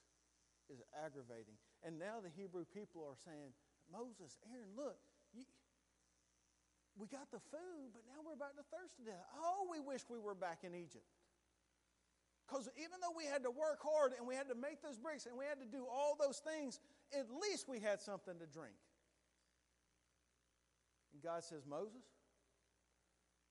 is 0.72 0.80
aggravating. 0.96 1.60
And 1.84 2.00
now 2.00 2.24
the 2.24 2.32
Hebrew 2.32 2.64
people 2.64 3.04
are 3.04 3.20
saying, 3.28 3.52
Moses, 3.92 4.40
Aaron, 4.48 4.72
look, 4.80 4.96
you, 5.36 5.44
we 6.96 7.08
got 7.08 7.28
the 7.32 7.44
food, 7.52 7.92
but 7.92 8.08
now 8.08 8.24
we're 8.24 8.40
about 8.40 8.56
to 8.56 8.64
thirst 8.72 8.96
to 8.98 9.04
death. 9.04 9.28
Oh, 9.36 9.68
we 9.68 9.84
wish 9.84 10.08
we 10.08 10.20
were 10.20 10.36
back 10.36 10.64
in 10.64 10.72
Egypt. 10.72 11.04
Because 12.48 12.70
even 12.78 13.02
though 13.02 13.12
we 13.18 13.26
had 13.26 13.44
to 13.44 13.52
work 13.52 13.82
hard 13.82 14.14
and 14.18 14.24
we 14.24 14.36
had 14.36 14.48
to 14.48 14.56
make 14.56 14.80
those 14.82 14.98
bricks 14.98 15.26
and 15.26 15.36
we 15.36 15.44
had 15.44 15.60
to 15.60 15.68
do 15.68 15.84
all 15.90 16.16
those 16.16 16.40
things, 16.40 16.80
at 17.12 17.28
least 17.28 17.68
we 17.68 17.80
had 17.80 18.00
something 18.00 18.38
to 18.40 18.48
drink. 18.48 18.78
And 21.12 21.20
God 21.24 21.44
says, 21.44 21.66
Moses, 21.68 22.06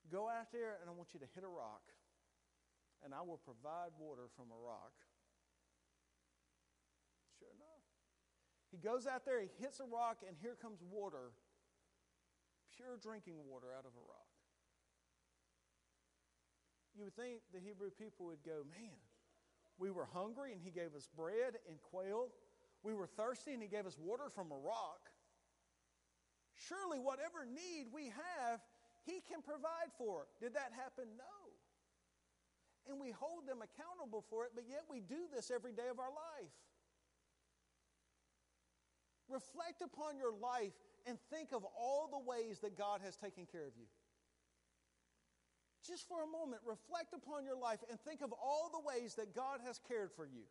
go 0.09 0.29
out 0.29 0.53
there 0.53 0.79
and 0.81 0.89
I 0.89 0.93
want 0.95 1.13
you 1.13 1.21
to 1.21 1.29
hit 1.35 1.45
a 1.45 1.51
rock, 1.51 1.85
and 3.05 3.13
I 3.13 3.21
will 3.21 3.43
provide 3.43 3.93
water 3.99 4.31
from 4.37 4.49
a 4.55 4.61
rock. 4.63 4.95
Sure 7.37 7.51
enough. 7.51 7.85
He 8.71 8.79
goes 8.79 9.07
out 9.07 9.27
there, 9.27 9.41
he 9.43 9.51
hits 9.59 9.81
a 9.81 9.89
rock, 9.91 10.23
and 10.27 10.37
here 10.41 10.55
comes 10.55 10.79
water 10.81 11.35
pure 12.77 12.99
drinking 13.01 13.39
water 13.47 13.69
out 13.77 13.87
of 13.87 13.95
a 13.95 14.05
rock. 14.05 14.35
You 16.95 17.05
would 17.05 17.17
think 17.17 17.43
the 17.53 17.59
Hebrew 17.59 17.91
people 17.91 18.27
would 18.27 18.43
go, 18.45 18.63
man, 18.71 18.99
We 19.79 19.91
were 19.91 20.07
hungry, 20.07 20.53
and 20.53 20.63
He 20.63 20.71
gave 20.71 20.95
us 20.95 21.09
bread 21.17 21.59
and 21.69 21.83
quail. 21.83 22.31
We 22.83 22.95
were 22.95 23.09
thirsty, 23.09 23.53
and 23.53 23.63
He 23.63 23.69
gave 23.69 23.87
us 23.87 23.99
water 23.99 24.31
from 24.31 24.53
a 24.53 24.59
rock. 24.59 25.11
Surely, 26.55 27.01
whatever 27.01 27.43
need 27.45 27.91
we 27.93 28.15
have, 28.15 28.61
He 29.03 29.19
can 29.27 29.43
provide 29.43 29.91
for. 29.99 30.27
Did 30.41 30.55
that 30.55 30.71
happen? 30.71 31.11
No. 31.19 31.35
And 32.87 33.01
we 33.01 33.11
hold 33.11 33.49
them 33.49 33.59
accountable 33.59 34.23
for 34.31 34.45
it, 34.45 34.53
but 34.55 34.65
yet 34.69 34.85
we 34.89 35.01
do 35.01 35.27
this 35.35 35.51
every 35.51 35.73
day 35.73 35.89
of 35.91 35.99
our 35.99 36.13
life. 36.13 36.55
Reflect 39.29 39.81
upon 39.83 40.19
your 40.19 40.33
life 40.37 40.77
and 41.07 41.19
think 41.31 41.53
of 41.53 41.64
all 41.77 42.09
the 42.11 42.19
ways 42.19 42.61
that 42.61 42.79
God 42.79 43.01
has 43.05 43.17
taken 43.17 43.47
care 43.47 43.67
of 43.67 43.77
you. 43.77 43.87
Just 45.87 46.09
for 46.09 46.25
a 46.25 46.27
moment, 46.27 46.62
reflect 46.64 47.12
upon 47.12 47.45
your 47.45 47.57
life 47.57 47.81
and 47.90 48.01
think 48.01 48.23
of 48.23 48.33
all 48.33 48.71
the 48.73 48.81
ways 48.81 49.14
that 49.17 49.35
God 49.35 49.61
has 49.67 49.79
cared 49.87 50.11
for 50.17 50.25
you. 50.25 50.49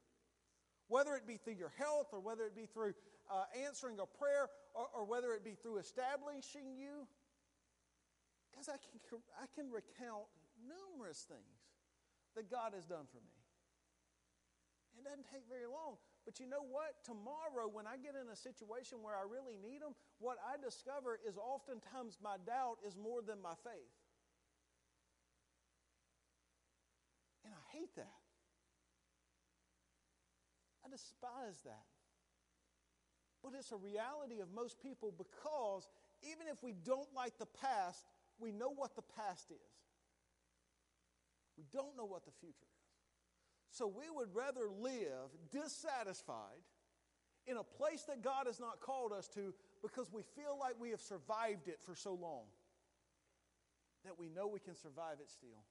Whether 0.90 1.16
it 1.16 1.26
be 1.26 1.38
through 1.38 1.58
your 1.58 1.74
health, 1.80 2.08
or 2.12 2.20
whether 2.20 2.46
it 2.46 2.56
be 2.56 2.68
through 2.68 2.94
uh, 3.32 3.46
answering 3.66 3.98
a 3.98 4.06
prayer, 4.06 4.50
or, 4.76 4.86
or 4.94 5.06
whether 5.06 5.34
it 5.34 5.44
be 5.44 5.56
through 5.56 5.78
establishing 5.78 6.78
you. 6.78 7.08
Because 8.52 8.70
I 8.70 8.78
can, 8.78 9.20
I 9.42 9.46
can 9.56 9.72
recount 9.72 10.30
numerous 10.62 11.26
things 11.26 11.66
that 12.36 12.52
God 12.52 12.74
has 12.76 12.86
done 12.86 13.10
for 13.10 13.18
me. 13.18 13.34
It 15.00 15.04
doesn't 15.10 15.26
take 15.34 15.50
very 15.50 15.66
long. 15.66 15.98
But 16.26 16.40
you 16.40 16.48
know 16.48 16.64
what? 16.64 17.04
Tomorrow, 17.04 17.68
when 17.72 17.86
I 17.86 17.98
get 17.98 18.16
in 18.16 18.32
a 18.32 18.36
situation 18.36 19.04
where 19.04 19.16
I 19.16 19.28
really 19.28 19.60
need 19.60 19.82
them, 19.82 19.94
what 20.20 20.38
I 20.40 20.56
discover 20.56 21.20
is 21.28 21.38
oftentimes 21.38 22.18
my 22.24 22.38
doubt 22.48 22.78
is 22.88 22.96
more 22.96 23.22
than 23.22 23.42
my 23.42 23.56
faith. 23.64 23.92
And 27.44 27.54
I 27.54 27.78
hate 27.78 27.94
that. 27.96 28.24
I 30.86 30.90
despise 30.90 31.60
that. 31.66 31.88
But 33.44 33.52
it's 33.60 33.74
a 33.74 33.78
reality 33.78 34.40
of 34.40 34.48
most 34.56 34.80
people 34.80 35.14
because 35.18 35.90
even 36.24 36.48
if 36.48 36.64
we 36.64 36.72
don't 36.72 37.12
like 37.14 37.38
the 37.38 37.52
past, 37.60 38.08
we 38.40 38.52
know 38.52 38.72
what 38.72 38.96
the 38.96 39.04
past 39.20 39.52
is. 39.52 39.74
We 41.58 41.66
don't 41.72 41.98
know 41.98 42.06
what 42.06 42.26
the 42.26 42.32
future 42.40 42.64
is. 42.64 42.83
So 43.74 43.90
we 43.90 44.06
would 44.06 44.30
rather 44.38 44.70
live 44.70 45.34
dissatisfied 45.50 46.62
in 47.50 47.58
a 47.58 47.66
place 47.66 48.04
that 48.04 48.22
God 48.22 48.46
has 48.46 48.60
not 48.60 48.80
called 48.80 49.12
us 49.12 49.28
to 49.34 49.52
because 49.82 50.14
we 50.14 50.22
feel 50.38 50.56
like 50.62 50.78
we 50.80 50.92
have 50.92 51.02
survived 51.02 51.68
it 51.68 51.82
for 51.82 51.96
so 51.96 52.14
long 52.14 52.46
that 54.06 54.14
we 54.20 54.30
know 54.30 54.46
we 54.46 54.60
can 54.62 54.76
survive 54.76 55.18
it 55.18 55.30
still. 55.30 55.66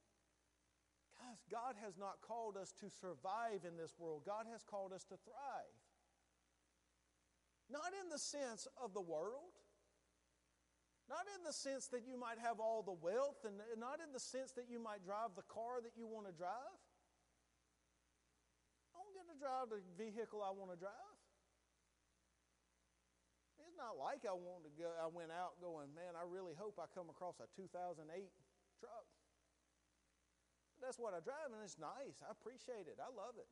Guys, 1.15 1.39
God 1.47 1.79
has 1.79 1.95
not 1.97 2.19
called 2.27 2.57
us 2.57 2.75
to 2.83 2.91
survive 2.91 3.63
in 3.63 3.79
this 3.79 3.95
world, 3.97 4.27
God 4.27 4.51
has 4.51 4.65
called 4.65 4.93
us 4.93 5.05
to 5.05 5.15
thrive. 5.23 5.79
Not 7.71 7.95
in 8.03 8.11
the 8.11 8.19
sense 8.19 8.67
of 8.83 8.95
the 8.95 9.01
world, 9.01 9.55
not 11.09 11.23
in 11.39 11.47
the 11.47 11.53
sense 11.53 11.87
that 11.95 12.03
you 12.03 12.19
might 12.19 12.43
have 12.43 12.59
all 12.59 12.83
the 12.83 12.99
wealth, 12.99 13.47
and 13.47 13.63
not 13.79 14.03
in 14.03 14.13
the 14.13 14.21
sense 14.21 14.51
that 14.59 14.67
you 14.69 14.83
might 14.83 15.05
drive 15.07 15.39
the 15.39 15.47
car 15.47 15.79
that 15.81 15.95
you 15.97 16.09
want 16.11 16.27
to 16.27 16.33
drive. 16.33 16.82
To 19.33 19.41
drive 19.41 19.73
the 19.73 19.81
vehicle 19.97 20.45
I 20.45 20.53
want 20.53 20.77
to 20.77 20.79
drive. 20.79 21.17
It's 23.65 23.81
not 23.81 23.97
like 23.97 24.29
I 24.29 24.37
want 24.37 24.69
to 24.69 24.73
go. 24.77 24.93
I 25.01 25.09
went 25.09 25.33
out 25.33 25.57
going, 25.65 25.89
man. 25.97 26.13
I 26.13 26.29
really 26.29 26.53
hope 26.53 26.77
I 26.77 26.85
come 26.93 27.09
across 27.09 27.41
a 27.41 27.49
2008 27.57 28.05
truck. 28.77 29.09
That's 30.85 31.01
what 31.01 31.17
I 31.17 31.25
drive, 31.25 31.49
and 31.49 31.65
it's 31.65 31.81
nice. 31.81 32.21
I 32.21 32.35
appreciate 32.35 32.91
it. 32.93 33.01
I 33.01 33.09
love 33.09 33.41
it. 33.41 33.49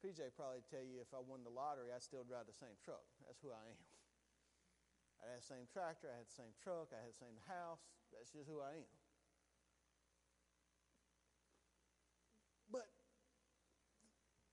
PJ 0.00 0.32
probably 0.32 0.64
tell 0.72 0.82
you 0.82 1.04
if 1.04 1.12
I 1.12 1.20
won 1.20 1.44
the 1.44 1.52
lottery, 1.52 1.92
I'd 1.92 2.00
still 2.00 2.24
drive 2.24 2.48
the 2.48 2.56
same 2.56 2.74
truck. 2.80 3.04
That's 3.28 3.38
who 3.44 3.52
I 3.52 3.62
am. 3.68 3.82
I 5.22 5.36
had 5.36 5.44
the 5.44 5.46
same 5.46 5.68
tractor, 5.70 6.10
I 6.10 6.18
had 6.18 6.26
the 6.26 6.34
same 6.34 6.56
truck, 6.58 6.90
I 6.90 6.98
had 7.04 7.14
the 7.14 7.22
same 7.22 7.38
house. 7.44 7.84
That's 8.10 8.34
just 8.34 8.48
who 8.48 8.58
I 8.58 8.82
am. 8.82 8.90
But 12.66 12.90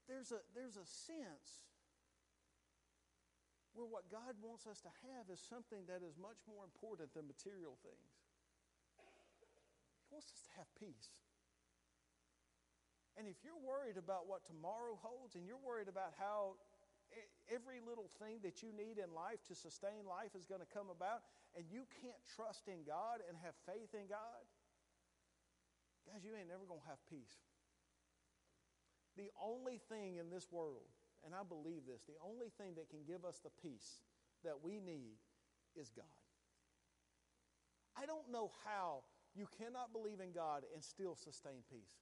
there's 0.09 0.33
a, 0.33 0.41
there's 0.57 0.75
a 0.75 0.89
sense 0.89 1.69
where 3.77 3.85
what 3.85 4.09
God 4.09 4.33
wants 4.41 4.65
us 4.65 4.81
to 4.81 4.91
have 5.13 5.29
is 5.29 5.37
something 5.37 5.85
that 5.85 6.01
is 6.01 6.17
much 6.17 6.41
more 6.49 6.65
important 6.65 7.13
than 7.13 7.29
material 7.29 7.77
things. 7.85 8.11
He 10.09 10.09
wants 10.09 10.33
us 10.33 10.41
to 10.49 10.51
have 10.57 10.67
peace. 10.73 11.13
And 13.13 13.29
if 13.29 13.45
you're 13.45 13.61
worried 13.61 14.01
about 14.01 14.25
what 14.25 14.41
tomorrow 14.49 14.97
holds 14.97 15.37
and 15.37 15.45
you're 15.45 15.61
worried 15.61 15.91
about 15.91 16.17
how 16.17 16.57
every 17.51 17.77
little 17.77 18.09
thing 18.17 18.41
that 18.41 18.65
you 18.65 18.73
need 18.73 18.97
in 18.97 19.13
life 19.13 19.45
to 19.49 19.53
sustain 19.53 20.05
life 20.09 20.33
is 20.33 20.49
going 20.49 20.61
to 20.61 20.71
come 20.71 20.89
about, 20.89 21.21
and 21.53 21.65
you 21.69 21.85
can't 22.01 22.21
trust 22.25 22.65
in 22.65 22.81
God 22.85 23.21
and 23.27 23.37
have 23.45 23.53
faith 23.69 23.93
in 23.93 24.09
God, 24.09 24.41
guys, 26.09 26.25
you 26.25 26.33
ain't 26.33 26.49
never 26.49 26.65
going 26.65 26.81
to 26.81 26.89
have 26.89 27.01
peace. 27.09 27.37
The 29.19 29.35
only 29.35 29.83
thing 29.91 30.15
in 30.15 30.31
this 30.31 30.47
world, 30.47 30.87
and 31.27 31.35
I 31.35 31.43
believe 31.43 31.83
this, 31.83 32.07
the 32.07 32.15
only 32.23 32.47
thing 32.55 32.79
that 32.79 32.87
can 32.87 33.03
give 33.03 33.27
us 33.27 33.43
the 33.43 33.51
peace 33.59 33.99
that 34.47 34.63
we 34.63 34.79
need 34.79 35.19
is 35.75 35.91
God. 35.91 36.07
I 37.99 38.07
don't 38.07 38.31
know 38.31 38.55
how 38.63 39.03
you 39.35 39.43
cannot 39.59 39.91
believe 39.91 40.23
in 40.23 40.31
God 40.31 40.63
and 40.71 40.79
still 40.79 41.19
sustain 41.19 41.67
peace. 41.67 41.99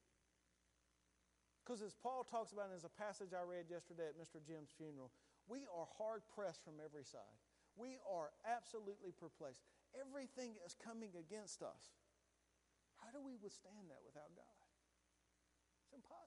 Because 1.65 1.81
as 1.81 1.97
Paul 1.97 2.21
talks 2.21 2.53
about, 2.53 2.69
in 2.69 2.77
a 2.85 2.93
passage 3.01 3.33
I 3.33 3.41
read 3.41 3.65
yesterday 3.65 4.13
at 4.13 4.15
Mr. 4.21 4.37
Jim's 4.37 4.69
funeral, 4.77 5.09
we 5.49 5.65
are 5.73 5.89
hard 5.97 6.21
pressed 6.29 6.61
from 6.61 6.77
every 6.77 7.03
side. 7.03 7.41
We 7.73 7.97
are 8.05 8.29
absolutely 8.45 9.09
perplexed. 9.09 9.65
Everything 9.97 10.53
is 10.61 10.77
coming 10.77 11.17
against 11.17 11.65
us. 11.65 11.97
How 13.01 13.09
do 13.09 13.25
we 13.25 13.41
withstand 13.41 13.89
that 13.89 14.05
without 14.05 14.29
God? 14.37 14.57
It's 15.81 15.97
impossible. 15.97 16.26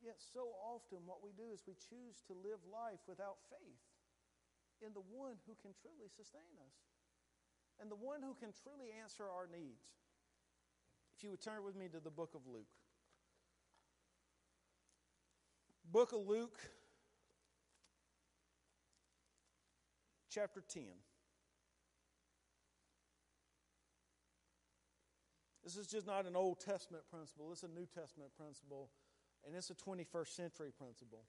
Yet, 0.00 0.16
so 0.16 0.56
often, 0.64 1.04
what 1.04 1.20
we 1.20 1.36
do 1.36 1.52
is 1.52 1.60
we 1.68 1.76
choose 1.76 2.24
to 2.26 2.32
live 2.32 2.64
life 2.66 3.04
without 3.04 3.36
faith 3.52 3.84
in 4.80 4.96
the 4.96 5.04
one 5.12 5.36
who 5.44 5.52
can 5.60 5.76
truly 5.76 6.08
sustain 6.08 6.56
us 6.64 6.76
and 7.76 7.92
the 7.92 8.00
one 8.00 8.24
who 8.24 8.32
can 8.32 8.56
truly 8.56 8.96
answer 8.96 9.28
our 9.28 9.44
needs. 9.44 10.00
If 11.16 11.24
you 11.24 11.30
would 11.30 11.44
turn 11.44 11.64
with 11.64 11.76
me 11.76 11.88
to 11.92 12.00
the 12.00 12.10
book 12.10 12.32
of 12.32 12.48
Luke 12.48 12.72
book 15.90 16.12
of 16.12 16.26
Luke, 16.26 16.58
chapter 20.30 20.62
10. 20.72 20.82
This 25.64 25.76
is 25.76 25.88
just 25.88 26.06
not 26.06 26.26
an 26.26 26.36
Old 26.36 26.60
Testament 26.60 27.04
principle, 27.10 27.50
it's 27.52 27.64
a 27.64 27.68
New 27.68 27.86
Testament 27.86 28.30
principle, 28.36 28.90
and 29.46 29.54
it's 29.54 29.70
a 29.70 29.74
21st 29.74 30.34
century 30.34 30.70
principle. 30.76 31.24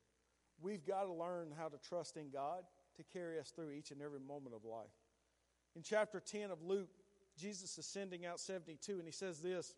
We've 0.62 0.86
got 0.86 1.04
to 1.04 1.13
learn 1.13 1.54
how 1.58 1.69
to 1.69 1.78
trust 1.78 2.17
in 2.17 2.30
God 2.30 2.63
to 2.97 3.04
carry 3.04 3.39
us 3.39 3.50
through 3.50 3.71
each 3.71 3.91
and 3.91 4.02
every 4.02 4.19
moment 4.19 4.56
of 4.56 4.63
life. 4.65 4.91
In 5.76 5.82
chapter 5.82 6.19
10 6.19 6.52
of 6.52 6.62
Luke, 6.62 6.89
Jesus 7.38 7.78
is 7.78 7.86
sending 7.86 8.26
out 8.26 8.39
72, 8.39 8.93
and 8.93 9.06
he 9.06 9.12
says 9.12 9.39
this 9.39 9.74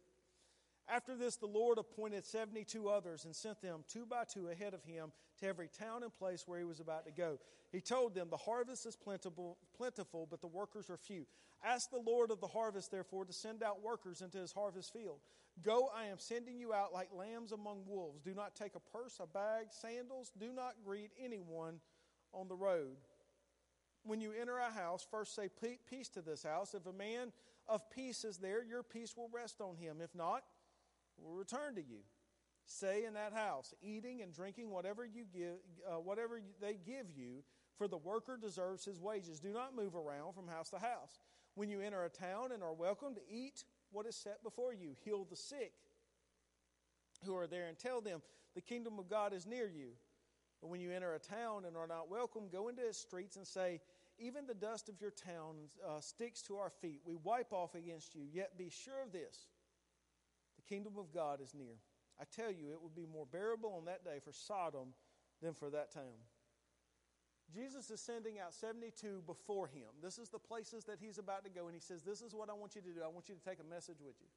after 0.87 1.15
this, 1.15 1.37
the 1.37 1.47
Lord 1.47 1.77
appointed 1.77 2.25
72 2.25 2.89
others 2.89 3.25
and 3.25 3.35
sent 3.35 3.61
them 3.61 3.83
two 3.87 4.05
by 4.05 4.23
two 4.25 4.49
ahead 4.49 4.73
of 4.73 4.83
him 4.83 5.11
to 5.39 5.47
every 5.47 5.69
town 5.69 6.03
and 6.03 6.13
place 6.13 6.43
where 6.45 6.59
he 6.59 6.65
was 6.65 6.79
about 6.79 7.05
to 7.05 7.11
go. 7.11 7.39
He 7.71 7.79
told 7.79 8.13
them, 8.13 8.27
The 8.29 8.37
harvest 8.37 8.85
is 8.85 8.95
plentiful, 8.95 9.57
plentiful, 9.75 10.27
but 10.29 10.41
the 10.41 10.47
workers 10.47 10.89
are 10.89 10.97
few. 10.97 11.25
Ask 11.63 11.89
the 11.89 12.03
Lord 12.05 12.31
of 12.31 12.41
the 12.41 12.47
harvest, 12.47 12.91
therefore, 12.91 13.23
to 13.25 13.33
send 13.33 13.63
out 13.63 13.81
workers 13.81 14.21
into 14.21 14.37
his 14.37 14.51
harvest 14.51 14.91
field. 14.91 15.19
Go, 15.61 15.89
I 15.95 16.05
am 16.05 16.19
sending 16.19 16.59
you 16.59 16.73
out 16.73 16.93
like 16.93 17.09
lambs 17.13 17.51
among 17.51 17.85
wolves. 17.87 18.21
Do 18.21 18.33
not 18.33 18.55
take 18.55 18.75
a 18.75 18.79
purse, 18.79 19.19
a 19.21 19.27
bag, 19.27 19.67
sandals. 19.69 20.31
Do 20.37 20.51
not 20.51 20.73
greet 20.83 21.11
anyone 21.23 21.79
on 22.33 22.47
the 22.49 22.55
road. 22.55 22.97
When 24.03 24.19
you 24.19 24.33
enter 24.39 24.57
a 24.57 24.71
house, 24.71 25.07
first 25.09 25.35
say 25.35 25.49
peace 25.89 26.09
to 26.09 26.21
this 26.21 26.43
house. 26.43 26.73
If 26.73 26.85
a 26.85 26.91
man 26.91 27.31
of 27.69 27.89
peace 27.89 28.25
is 28.25 28.37
there, 28.37 28.63
your 28.63 28.83
peace 28.83 29.15
will 29.15 29.29
rest 29.31 29.61
on 29.61 29.77
him. 29.77 30.01
If 30.01 30.13
not, 30.13 30.43
will 31.23 31.35
return 31.35 31.75
to 31.75 31.81
you. 31.81 31.99
Stay 32.65 33.05
in 33.05 33.13
that 33.15 33.33
house, 33.33 33.73
eating 33.81 34.21
and 34.21 34.33
drinking 34.33 34.69
whatever 34.69 35.05
you 35.05 35.25
give, 35.33 35.57
uh, 35.87 35.99
whatever 35.99 36.41
they 36.61 36.77
give 36.85 37.07
you, 37.15 37.43
for 37.77 37.87
the 37.87 37.97
worker 37.97 38.37
deserves 38.41 38.85
his 38.85 38.99
wages. 38.99 39.39
Do 39.39 39.51
not 39.51 39.75
move 39.75 39.95
around 39.95 40.33
from 40.33 40.47
house 40.47 40.69
to 40.69 40.79
house. 40.79 41.19
When 41.55 41.69
you 41.69 41.81
enter 41.81 42.03
a 42.05 42.09
town 42.09 42.51
and 42.53 42.63
are 42.63 42.73
welcome 42.73 43.15
to 43.15 43.21
eat 43.29 43.63
what 43.91 44.05
is 44.05 44.15
set 44.15 44.43
before 44.43 44.73
you, 44.73 44.95
heal 45.03 45.27
the 45.29 45.35
sick 45.35 45.73
who 47.25 47.35
are 47.35 47.47
there 47.47 47.67
and 47.67 47.77
tell 47.77 48.01
them 48.01 48.21
the 48.55 48.61
kingdom 48.61 48.97
of 48.99 49.09
God 49.09 49.33
is 49.33 49.45
near 49.45 49.67
you. 49.67 49.89
But 50.61 50.69
when 50.69 50.79
you 50.79 50.91
enter 50.91 51.13
a 51.13 51.19
town 51.19 51.65
and 51.65 51.75
are 51.75 51.87
not 51.87 52.09
welcome, 52.09 52.43
go 52.51 52.69
into 52.69 52.87
its 52.87 52.97
streets 52.97 53.35
and 53.35 53.45
say, 53.45 53.81
Even 54.17 54.47
the 54.47 54.53
dust 54.53 54.87
of 54.87 55.01
your 55.01 55.11
town 55.11 55.55
uh, 55.85 55.99
sticks 55.99 56.41
to 56.43 56.55
our 56.55 56.69
feet. 56.69 57.01
We 57.05 57.15
wipe 57.15 57.51
off 57.51 57.75
against 57.75 58.15
you. 58.15 58.21
Yet 58.31 58.57
be 58.57 58.69
sure 58.69 59.03
of 59.05 59.11
this 59.11 59.47
The 60.63 60.75
kingdom 60.75 60.93
of 60.97 61.13
God 61.13 61.41
is 61.41 61.53
near. 61.53 61.75
I 62.19 62.23
tell 62.35 62.51
you, 62.51 62.71
it 62.71 62.81
would 62.81 62.95
be 62.95 63.07
more 63.11 63.25
bearable 63.25 63.73
on 63.77 63.85
that 63.85 64.05
day 64.05 64.19
for 64.23 64.31
Sodom 64.31 64.93
than 65.41 65.53
for 65.53 65.69
that 65.71 65.91
town. 65.91 66.21
Jesus 67.53 67.91
is 67.91 67.99
sending 67.99 68.39
out 68.39 68.53
72 68.53 69.23
before 69.25 69.67
him. 69.67 69.91
This 70.01 70.17
is 70.17 70.29
the 70.29 70.39
places 70.39 70.85
that 70.85 70.97
he's 70.99 71.17
about 71.17 71.43
to 71.43 71.49
go, 71.49 71.65
and 71.65 71.73
he 71.73 71.81
says, 71.81 72.01
This 72.01 72.21
is 72.21 72.33
what 72.33 72.49
I 72.49 72.53
want 72.53 72.75
you 72.75 72.81
to 72.81 72.89
do. 72.89 73.01
I 73.03 73.07
want 73.07 73.29
you 73.29 73.35
to 73.35 73.41
take 73.41 73.59
a 73.59 73.67
message 73.67 73.97
with 73.99 74.15
you. 74.21 74.27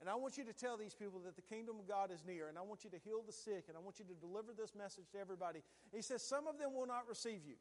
And 0.00 0.08
I 0.08 0.14
want 0.14 0.38
you 0.38 0.44
to 0.44 0.52
tell 0.54 0.78
these 0.78 0.94
people 0.94 1.20
that 1.26 1.36
the 1.36 1.42
kingdom 1.42 1.76
of 1.78 1.86
God 1.86 2.10
is 2.10 2.24
near, 2.24 2.48
and 2.48 2.56
I 2.56 2.62
want 2.62 2.84
you 2.84 2.90
to 2.90 2.98
heal 3.04 3.22
the 3.26 3.32
sick, 3.32 3.64
and 3.68 3.76
I 3.76 3.80
want 3.80 3.98
you 3.98 4.06
to 4.06 4.14
deliver 4.14 4.52
this 4.56 4.74
message 4.74 5.10
to 5.12 5.18
everybody. 5.18 5.60
He 5.92 6.00
says, 6.00 6.22
Some 6.22 6.46
of 6.46 6.58
them 6.58 6.72
will 6.74 6.86
not 6.86 7.08
receive 7.08 7.40
you. 7.46 7.56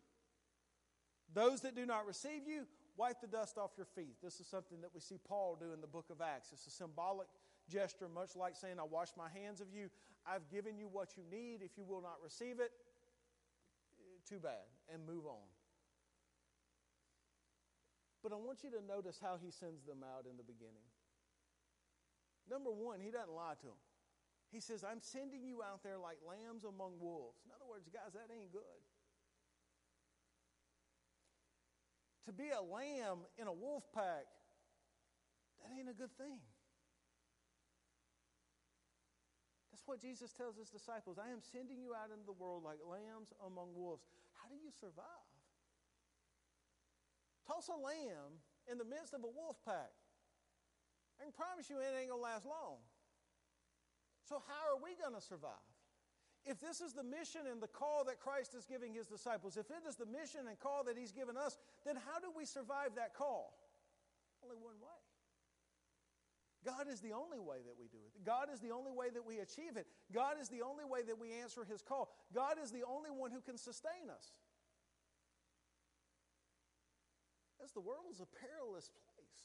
Those 1.33 1.61
that 1.61 1.75
do 1.75 1.85
not 1.85 2.07
receive 2.07 2.47
you, 2.47 2.65
wipe 2.95 3.19
the 3.21 3.27
dust 3.27 3.57
off 3.57 3.71
your 3.75 3.85
feet. 3.85 4.15
This 4.23 4.39
is 4.39 4.47
something 4.47 4.81
that 4.81 4.91
we 4.93 5.01
see 5.01 5.17
Paul 5.27 5.57
do 5.59 5.73
in 5.73 5.81
the 5.81 5.87
book 5.87 6.05
of 6.09 6.21
Acts. 6.21 6.49
It's 6.53 6.67
a 6.67 6.71
symbolic 6.71 7.27
gesture, 7.69 8.09
much 8.09 8.35
like 8.35 8.55
saying, 8.55 8.75
I 8.79 8.83
wash 8.83 9.09
my 9.17 9.29
hands 9.29 9.61
of 9.61 9.67
you. 9.73 9.89
I've 10.25 10.49
given 10.49 10.77
you 10.77 10.89
what 10.91 11.15
you 11.15 11.23
need. 11.29 11.61
If 11.61 11.77
you 11.77 11.85
will 11.85 12.01
not 12.01 12.17
receive 12.23 12.59
it, 12.59 12.71
too 14.27 14.39
bad, 14.39 14.65
and 14.93 15.05
move 15.05 15.25
on. 15.25 15.45
But 18.21 18.33
I 18.33 18.35
want 18.35 18.63
you 18.63 18.69
to 18.71 18.81
notice 18.85 19.17
how 19.21 19.39
he 19.41 19.49
sends 19.49 19.85
them 19.85 20.03
out 20.03 20.25
in 20.29 20.35
the 20.35 20.43
beginning. 20.43 20.85
Number 22.49 22.69
one, 22.69 22.99
he 22.99 23.11
doesn't 23.11 23.31
lie 23.31 23.55
to 23.61 23.67
them. 23.67 23.81
He 24.51 24.59
says, 24.59 24.83
I'm 24.83 24.99
sending 24.99 25.45
you 25.45 25.61
out 25.61 25.83
there 25.83 25.97
like 25.97 26.17
lambs 26.25 26.65
among 26.65 26.99
wolves. 26.99 27.37
In 27.45 27.51
other 27.53 27.69
words, 27.69 27.87
guys, 27.93 28.13
that 28.13 28.33
ain't 28.33 28.51
good. 28.51 28.81
To 32.25 32.33
be 32.33 32.49
a 32.49 32.61
lamb 32.61 33.25
in 33.37 33.47
a 33.47 33.53
wolf 33.53 33.83
pack, 33.93 34.25
that 35.61 35.69
ain't 35.77 35.89
a 35.89 35.93
good 35.93 36.15
thing. 36.17 36.41
That's 39.79 39.87
what 39.87 40.03
Jesus 40.03 40.35
tells 40.35 40.59
his 40.59 40.67
disciples. 40.67 41.15
I 41.15 41.31
am 41.31 41.39
sending 41.39 41.79
you 41.79 41.95
out 41.95 42.11
into 42.11 42.27
the 42.27 42.35
world 42.35 42.67
like 42.67 42.83
lambs 42.83 43.31
among 43.39 43.71
wolves. 43.71 44.03
How 44.35 44.51
do 44.51 44.59
you 44.59 44.67
survive? 44.75 45.31
Toss 47.47 47.71
a 47.71 47.79
lamb 47.79 48.43
in 48.67 48.75
the 48.75 48.83
midst 48.83 49.15
of 49.15 49.23
a 49.23 49.31
wolf 49.31 49.55
pack. 49.63 49.95
I 51.15 51.23
can 51.23 51.31
promise 51.31 51.71
you 51.71 51.79
it 51.79 51.95
ain't 51.95 52.11
going 52.11 52.19
to 52.19 52.27
last 52.27 52.43
long. 52.43 52.83
So, 54.27 54.43
how 54.51 54.67
are 54.67 54.83
we 54.83 54.99
going 54.99 55.15
to 55.15 55.23
survive? 55.23 55.63
If 56.43 56.59
this 56.59 56.83
is 56.83 56.91
the 56.91 57.03
mission 57.03 57.47
and 57.47 57.63
the 57.63 57.71
call 57.71 58.03
that 58.11 58.19
Christ 58.19 58.59
is 58.59 58.67
giving 58.67 58.91
his 58.91 59.07
disciples, 59.07 59.55
if 59.55 59.71
it 59.71 59.87
is 59.87 59.95
the 59.95 60.11
mission 60.11 60.51
and 60.51 60.59
call 60.59 60.83
that 60.91 60.99
he's 60.99 61.15
given 61.15 61.39
us, 61.39 61.55
then 61.87 61.95
how 61.95 62.19
do 62.19 62.27
we 62.35 62.43
survive 62.43 62.99
that 62.99 63.15
call? 63.15 63.55
Only 64.43 64.59
one 64.59 64.75
way. 64.83 64.99
God 66.65 66.91
is 66.91 66.99
the 66.99 67.13
only 67.13 67.39
way 67.39 67.57
that 67.63 67.79
we 67.79 67.87
do 67.87 67.97
it. 68.03 68.25
God 68.25 68.47
is 68.51 68.59
the 68.59 68.71
only 68.71 68.91
way 68.91 69.07
that 69.13 69.25
we 69.25 69.39
achieve 69.39 69.77
it. 69.77 69.87
God 70.11 70.35
is 70.41 70.49
the 70.49 70.61
only 70.61 70.83
way 70.83 71.01
that 71.07 71.17
we 71.17 71.31
answer 71.39 71.63
his 71.63 71.81
call. 71.81 72.11
God 72.33 72.57
is 72.61 72.71
the 72.71 72.83
only 72.83 73.11
one 73.11 73.31
who 73.31 73.39
can 73.39 73.57
sustain 73.57 74.11
us. 74.11 74.33
As 77.63 77.71
the 77.71 77.79
world 77.79 78.11
is 78.11 78.19
a 78.19 78.27
perilous 78.27 78.91
place, 78.91 79.39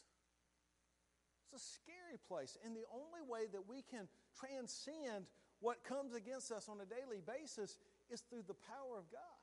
it's 1.46 1.62
a 1.62 1.64
scary 1.78 2.18
place. 2.26 2.58
And 2.64 2.74
the 2.74 2.86
only 2.90 3.22
way 3.22 3.46
that 3.52 3.68
we 3.68 3.82
can 3.82 4.08
transcend 4.34 5.26
what 5.60 5.84
comes 5.84 6.14
against 6.14 6.50
us 6.50 6.68
on 6.68 6.80
a 6.80 6.86
daily 6.86 7.22
basis 7.22 7.78
is 8.10 8.22
through 8.22 8.42
the 8.46 8.58
power 8.66 8.98
of 8.98 9.10
God. 9.10 9.38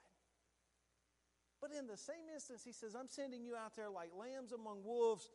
But 1.61 1.71
in 1.77 1.87
the 1.87 1.95
same 1.95 2.27
instance, 2.33 2.63
he 2.65 2.73
says, 2.73 2.95
I'm 2.95 3.07
sending 3.07 3.45
you 3.45 3.55
out 3.55 3.75
there 3.75 3.89
like 3.89 4.09
lambs 4.17 4.51
among 4.51 4.83
wolves, 4.83 5.29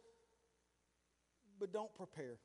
but 1.59 1.73
don't 1.73 1.95
prepare. 1.95 2.39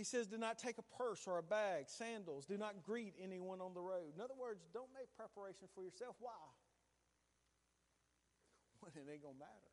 He 0.00 0.04
says, 0.04 0.26
Do 0.26 0.38
not 0.38 0.58
take 0.58 0.78
a 0.78 0.96
purse 0.96 1.28
or 1.28 1.36
a 1.36 1.42
bag, 1.42 1.84
sandals. 1.88 2.46
Do 2.46 2.56
not 2.56 2.82
greet 2.82 3.12
anyone 3.20 3.60
on 3.60 3.74
the 3.74 3.82
road. 3.82 4.16
In 4.16 4.20
other 4.22 4.32
words, 4.32 4.64
don't 4.72 4.88
make 4.96 5.12
preparation 5.12 5.68
for 5.74 5.84
yourself. 5.84 6.16
Why? 6.18 6.32
When 8.80 8.92
it 8.96 9.04
ain't 9.12 9.20
going 9.20 9.34
to 9.34 9.40
matter. 9.44 9.70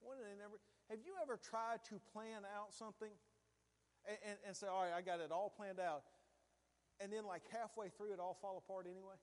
When 0.00 0.16
they 0.24 0.32
never, 0.40 0.56
have 0.88 1.04
you 1.04 1.20
ever 1.20 1.36
tried 1.36 1.84
to 1.92 2.00
plan 2.16 2.48
out 2.56 2.72
something 2.72 3.12
and, 4.08 4.16
and, 4.24 4.36
and, 4.48 4.56
say, 4.56 4.72
all 4.72 4.88
right, 4.88 4.96
I 4.96 5.02
got 5.02 5.20
it 5.20 5.28
all 5.28 5.52
planned 5.52 5.80
out, 5.80 6.08
and 6.98 7.12
then 7.12 7.28
like 7.28 7.42
halfway 7.52 7.90
through 7.90 8.16
it 8.16 8.20
all 8.20 8.38
fall 8.40 8.56
apart 8.56 8.86
anyway? 8.88 9.20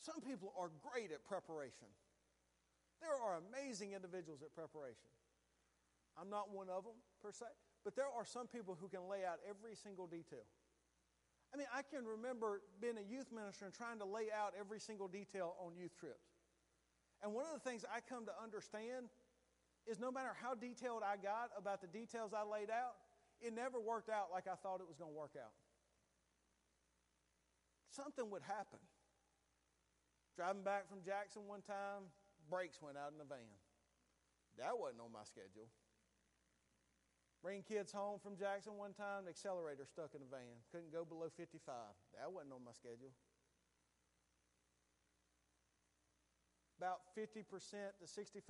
Some 0.00 0.24
people 0.24 0.52
are 0.56 0.72
great 0.80 1.12
at 1.12 1.20
preparation. 1.28 1.92
There 3.04 3.12
are 3.12 3.40
amazing 3.48 3.92
individuals 3.92 4.40
at 4.40 4.52
preparation. 4.56 5.12
I'm 6.16 6.28
not 6.28 6.52
one 6.52 6.68
of 6.68 6.84
them 6.84 6.96
per 7.22 7.32
se, 7.32 7.46
but 7.84 7.96
there 7.96 8.08
are 8.08 8.24
some 8.24 8.48
people 8.48 8.76
who 8.80 8.88
can 8.88 9.08
lay 9.08 9.24
out 9.24 9.40
every 9.44 9.76
single 9.76 10.06
detail. 10.06 10.44
I 11.52 11.56
mean, 11.56 11.66
I 11.74 11.82
can 11.82 12.06
remember 12.06 12.60
being 12.80 12.96
a 12.96 13.04
youth 13.04 13.28
minister 13.32 13.64
and 13.66 13.74
trying 13.74 13.98
to 13.98 14.08
lay 14.08 14.32
out 14.32 14.52
every 14.58 14.80
single 14.80 15.08
detail 15.08 15.56
on 15.60 15.76
youth 15.76 15.92
trips. 15.98 16.32
And 17.22 17.34
one 17.34 17.44
of 17.44 17.52
the 17.52 17.64
things 17.68 17.84
I 17.84 18.00
come 18.00 18.24
to 18.24 18.32
understand 18.42 19.08
is 19.86 19.98
no 19.98 20.12
matter 20.12 20.32
how 20.40 20.54
detailed 20.54 21.02
I 21.02 21.16
got 21.16 21.50
about 21.56 21.80
the 21.80 21.88
details 21.88 22.32
I 22.32 22.48
laid 22.48 22.70
out, 22.70 22.96
it 23.40 23.52
never 23.52 23.80
worked 23.80 24.08
out 24.08 24.28
like 24.32 24.46
I 24.46 24.54
thought 24.54 24.80
it 24.80 24.88
was 24.88 24.96
going 24.96 25.10
to 25.10 25.18
work 25.18 25.34
out. 25.36 25.52
Something 27.90 28.30
would 28.30 28.42
happen. 28.42 28.78
Driving 30.36 30.62
back 30.62 30.88
from 30.88 31.02
Jackson 31.02 31.46
one 31.46 31.62
time, 31.62 32.08
brakes 32.48 32.80
went 32.80 32.96
out 32.96 33.12
in 33.12 33.18
the 33.18 33.28
van. 33.28 33.54
That 34.58 34.78
wasn't 34.78 35.02
on 35.02 35.12
my 35.12 35.24
schedule. 35.24 35.68
Bring 37.42 37.64
kids 37.64 37.92
home 37.92 38.20
from 38.20 38.36
Jackson 38.36 38.76
one 38.76 38.92
time, 38.92 39.24
the 39.24 39.32
accelerator 39.32 39.88
stuck 39.88 40.12
in 40.12 40.20
the 40.20 40.28
van. 40.28 40.60
Couldn't 40.68 40.92
go 40.92 41.08
below 41.08 41.32
55. 41.32 41.56
That 42.20 42.28
wasn't 42.28 42.52
on 42.52 42.64
my 42.64 42.76
schedule. 42.76 43.16
about 46.80 47.12
50% 47.12 47.44
to 48.00 48.08
65% 48.08 48.40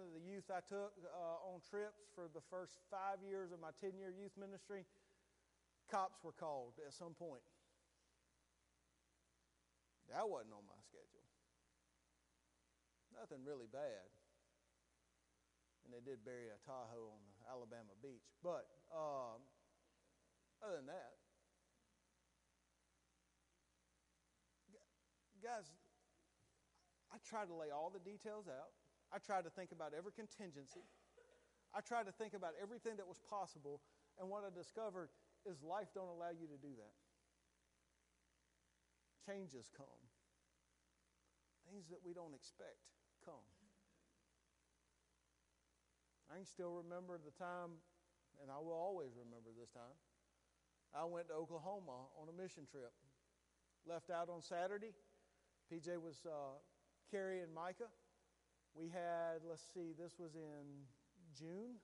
of 0.00 0.16
the 0.16 0.24
youth 0.24 0.48
I 0.48 0.64
took 0.64 0.96
uh, 1.04 1.52
on 1.52 1.60
trips 1.60 2.08
for 2.16 2.32
the 2.32 2.40
first 2.48 2.80
five 2.88 3.20
years 3.20 3.52
of 3.52 3.60
my 3.60 3.76
10 3.76 4.00
year 4.00 4.08
youth 4.08 4.32
ministry, 4.40 4.88
cops 5.92 6.24
were 6.24 6.32
called 6.32 6.80
at 6.80 6.94
some 6.96 7.12
point. 7.12 7.44
That 10.08 10.24
wasn't 10.24 10.56
on 10.56 10.64
my 10.64 10.80
schedule. 10.80 11.13
Nothing 13.14 13.46
really 13.46 13.70
bad. 13.70 14.06
And 15.84 15.92
they 15.92 16.02
did 16.02 16.24
bury 16.24 16.50
a 16.50 16.58
Tahoe 16.66 17.12
on 17.12 17.20
the 17.24 17.34
Alabama 17.46 17.94
beach. 18.02 18.26
But 18.42 18.66
um, 18.90 19.40
other 20.64 20.80
than 20.80 20.88
that, 20.88 21.14
guys, 25.44 25.68
I 27.12 27.20
try 27.20 27.44
to 27.44 27.52
lay 27.52 27.68
all 27.68 27.92
the 27.92 28.00
details 28.00 28.48
out. 28.48 28.72
I 29.12 29.20
try 29.20 29.44
to 29.44 29.52
think 29.52 29.76
about 29.76 29.92
every 29.92 30.10
contingency. 30.16 30.80
I 31.76 31.84
try 31.84 32.00
to 32.00 32.10
think 32.16 32.32
about 32.32 32.56
everything 32.56 32.96
that 32.96 33.04
was 33.04 33.20
possible. 33.28 33.84
And 34.16 34.32
what 34.32 34.40
I 34.40 34.50
discovered 34.50 35.12
is 35.44 35.60
life 35.60 35.92
don't 35.92 36.08
allow 36.08 36.32
you 36.32 36.48
to 36.48 36.56
do 36.56 36.72
that. 36.80 36.96
Changes 39.28 39.68
come. 39.76 40.00
Things 41.68 41.92
that 41.92 42.00
we 42.00 42.16
don't 42.16 42.32
expect 42.32 42.80
come. 43.24 43.44
I 46.30 46.36
can 46.36 46.46
still 46.46 46.72
remember 46.72 47.16
the 47.20 47.32
time, 47.32 47.80
and 48.42 48.50
I 48.50 48.58
will 48.60 48.76
always 48.76 49.12
remember 49.16 49.50
this 49.56 49.70
time. 49.70 49.96
I 50.94 51.04
went 51.04 51.28
to 51.28 51.34
Oklahoma 51.34 52.12
on 52.20 52.28
a 52.28 52.34
mission 52.34 52.68
trip. 52.70 52.92
Left 53.86 54.10
out 54.10 54.28
on 54.30 54.40
Saturday. 54.40 54.94
PJ 55.72 56.00
was 56.00 56.22
uh, 56.24 56.60
Carrie 57.10 57.40
and 57.40 57.52
Micah. 57.52 57.90
We 58.74 58.88
had, 58.88 59.46
let's 59.46 59.62
see, 59.74 59.94
this 59.94 60.18
was 60.18 60.34
in 60.34 60.86
June. 61.36 61.78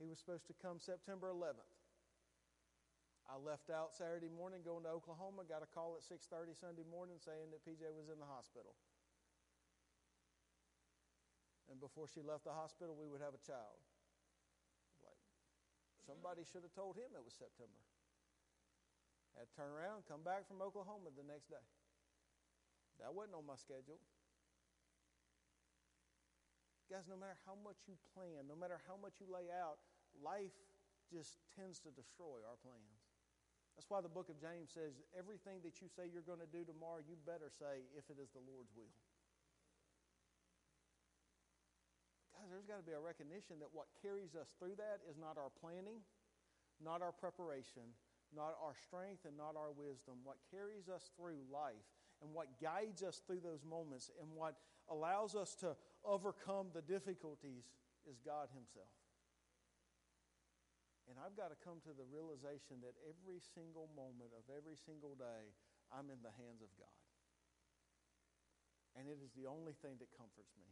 He 0.00 0.06
was 0.08 0.18
supposed 0.18 0.46
to 0.48 0.54
come 0.60 0.80
September 0.80 1.30
11th. 1.30 1.70
I 3.24 3.40
left 3.40 3.72
out 3.72 3.96
Saturday 3.96 4.28
morning 4.28 4.60
going 4.60 4.84
to 4.84 4.92
Oklahoma, 4.92 5.48
got 5.48 5.64
a 5.64 5.70
call 5.70 5.96
at 5.96 6.04
6:30 6.04 6.52
Sunday 6.52 6.84
morning 6.84 7.16
saying 7.16 7.48
that 7.56 7.64
PJ 7.64 7.88
was 7.96 8.12
in 8.12 8.20
the 8.20 8.28
hospital. 8.28 8.76
And 11.74 11.82
before 11.82 12.06
she 12.06 12.22
left 12.22 12.46
the 12.46 12.54
hospital, 12.54 12.94
we 12.94 13.10
would 13.10 13.18
have 13.18 13.34
a 13.34 13.42
child. 13.42 13.82
Like 15.02 15.18
somebody 16.06 16.46
should 16.46 16.62
have 16.62 16.70
told 16.70 16.94
him 16.94 17.10
it 17.18 17.26
was 17.26 17.34
September. 17.34 17.82
Had 19.34 19.50
to 19.50 19.54
turn 19.58 19.74
around, 19.74 20.06
come 20.06 20.22
back 20.22 20.46
from 20.46 20.62
Oklahoma 20.62 21.10
the 21.18 21.26
next 21.26 21.50
day. 21.50 21.66
That 23.02 23.10
wasn't 23.10 23.34
on 23.34 23.42
my 23.42 23.58
schedule. 23.58 23.98
Guys, 26.86 27.10
no 27.10 27.18
matter 27.18 27.34
how 27.42 27.58
much 27.58 27.90
you 27.90 27.98
plan, 28.14 28.46
no 28.46 28.54
matter 28.54 28.78
how 28.86 28.94
much 28.94 29.18
you 29.18 29.26
lay 29.26 29.50
out, 29.50 29.82
life 30.14 30.54
just 31.10 31.42
tends 31.58 31.82
to 31.82 31.90
destroy 31.90 32.38
our 32.46 32.54
plans. 32.62 33.02
That's 33.74 33.90
why 33.90 33.98
the 33.98 34.14
book 34.14 34.30
of 34.30 34.38
James 34.38 34.70
says 34.70 35.02
everything 35.10 35.58
that 35.66 35.82
you 35.82 35.90
say 35.90 36.06
you're 36.06 36.22
going 36.22 36.38
to 36.38 36.46
do 36.54 36.62
tomorrow, 36.62 37.02
you 37.02 37.18
better 37.26 37.50
say 37.50 37.82
if 37.98 38.06
it 38.14 38.22
is 38.22 38.30
the 38.30 38.46
Lord's 38.46 38.70
will. 38.78 38.94
Guys, 42.44 42.52
there's 42.52 42.68
got 42.68 42.76
to 42.76 42.84
be 42.84 42.92
a 42.92 43.00
recognition 43.00 43.56
that 43.64 43.72
what 43.72 43.88
carries 44.04 44.36
us 44.36 44.52
through 44.60 44.76
that 44.76 45.00
is 45.08 45.16
not 45.16 45.40
our 45.40 45.48
planning, 45.64 46.04
not 46.76 47.00
our 47.00 47.12
preparation, 47.12 47.96
not 48.36 48.52
our 48.60 48.76
strength, 48.76 49.24
and 49.24 49.32
not 49.32 49.56
our 49.56 49.72
wisdom. 49.72 50.20
What 50.28 50.36
carries 50.52 50.92
us 50.92 51.08
through 51.16 51.40
life 51.48 51.88
and 52.20 52.36
what 52.36 52.60
guides 52.60 53.00
us 53.00 53.24
through 53.24 53.40
those 53.40 53.64
moments 53.64 54.12
and 54.20 54.28
what 54.36 54.60
allows 54.92 55.32
us 55.32 55.56
to 55.64 55.72
overcome 56.04 56.68
the 56.76 56.84
difficulties 56.84 57.72
is 58.04 58.20
God 58.20 58.52
Himself. 58.52 58.92
And 61.08 61.16
I've 61.16 61.36
got 61.36 61.48
to 61.48 61.58
come 61.64 61.80
to 61.88 61.96
the 61.96 62.04
realization 62.04 62.84
that 62.84 62.96
every 63.08 63.40
single 63.40 63.88
moment 63.96 64.36
of 64.36 64.44
every 64.52 64.76
single 64.76 65.16
day, 65.16 65.52
I'm 65.88 66.12
in 66.12 66.20
the 66.20 66.32
hands 66.36 66.60
of 66.60 66.68
God. 66.76 67.00
And 69.00 69.08
it 69.08 69.20
is 69.24 69.32
the 69.32 69.48
only 69.48 69.72
thing 69.80 69.96
that 70.00 70.12
comforts 70.16 70.52
me. 70.60 70.68